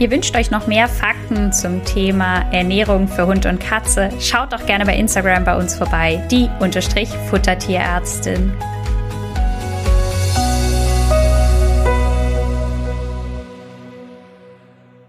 Ihr 0.00 0.10
wünscht 0.10 0.34
euch 0.34 0.50
noch 0.50 0.66
mehr 0.66 0.88
Fakten 0.88 1.52
zum 1.52 1.84
Thema 1.84 2.40
Ernährung 2.52 3.06
für 3.06 3.26
Hund 3.26 3.46
und 3.46 3.60
Katze? 3.60 4.10
Schaut 4.20 4.52
doch 4.52 4.66
gerne 4.66 4.84
bei 4.84 4.96
Instagram 4.96 5.44
bei 5.44 5.56
uns 5.56 5.76
vorbei, 5.76 6.26
die 6.30 6.50
Unterstrich 6.58 7.08
Futtertierärztin. 7.30 8.52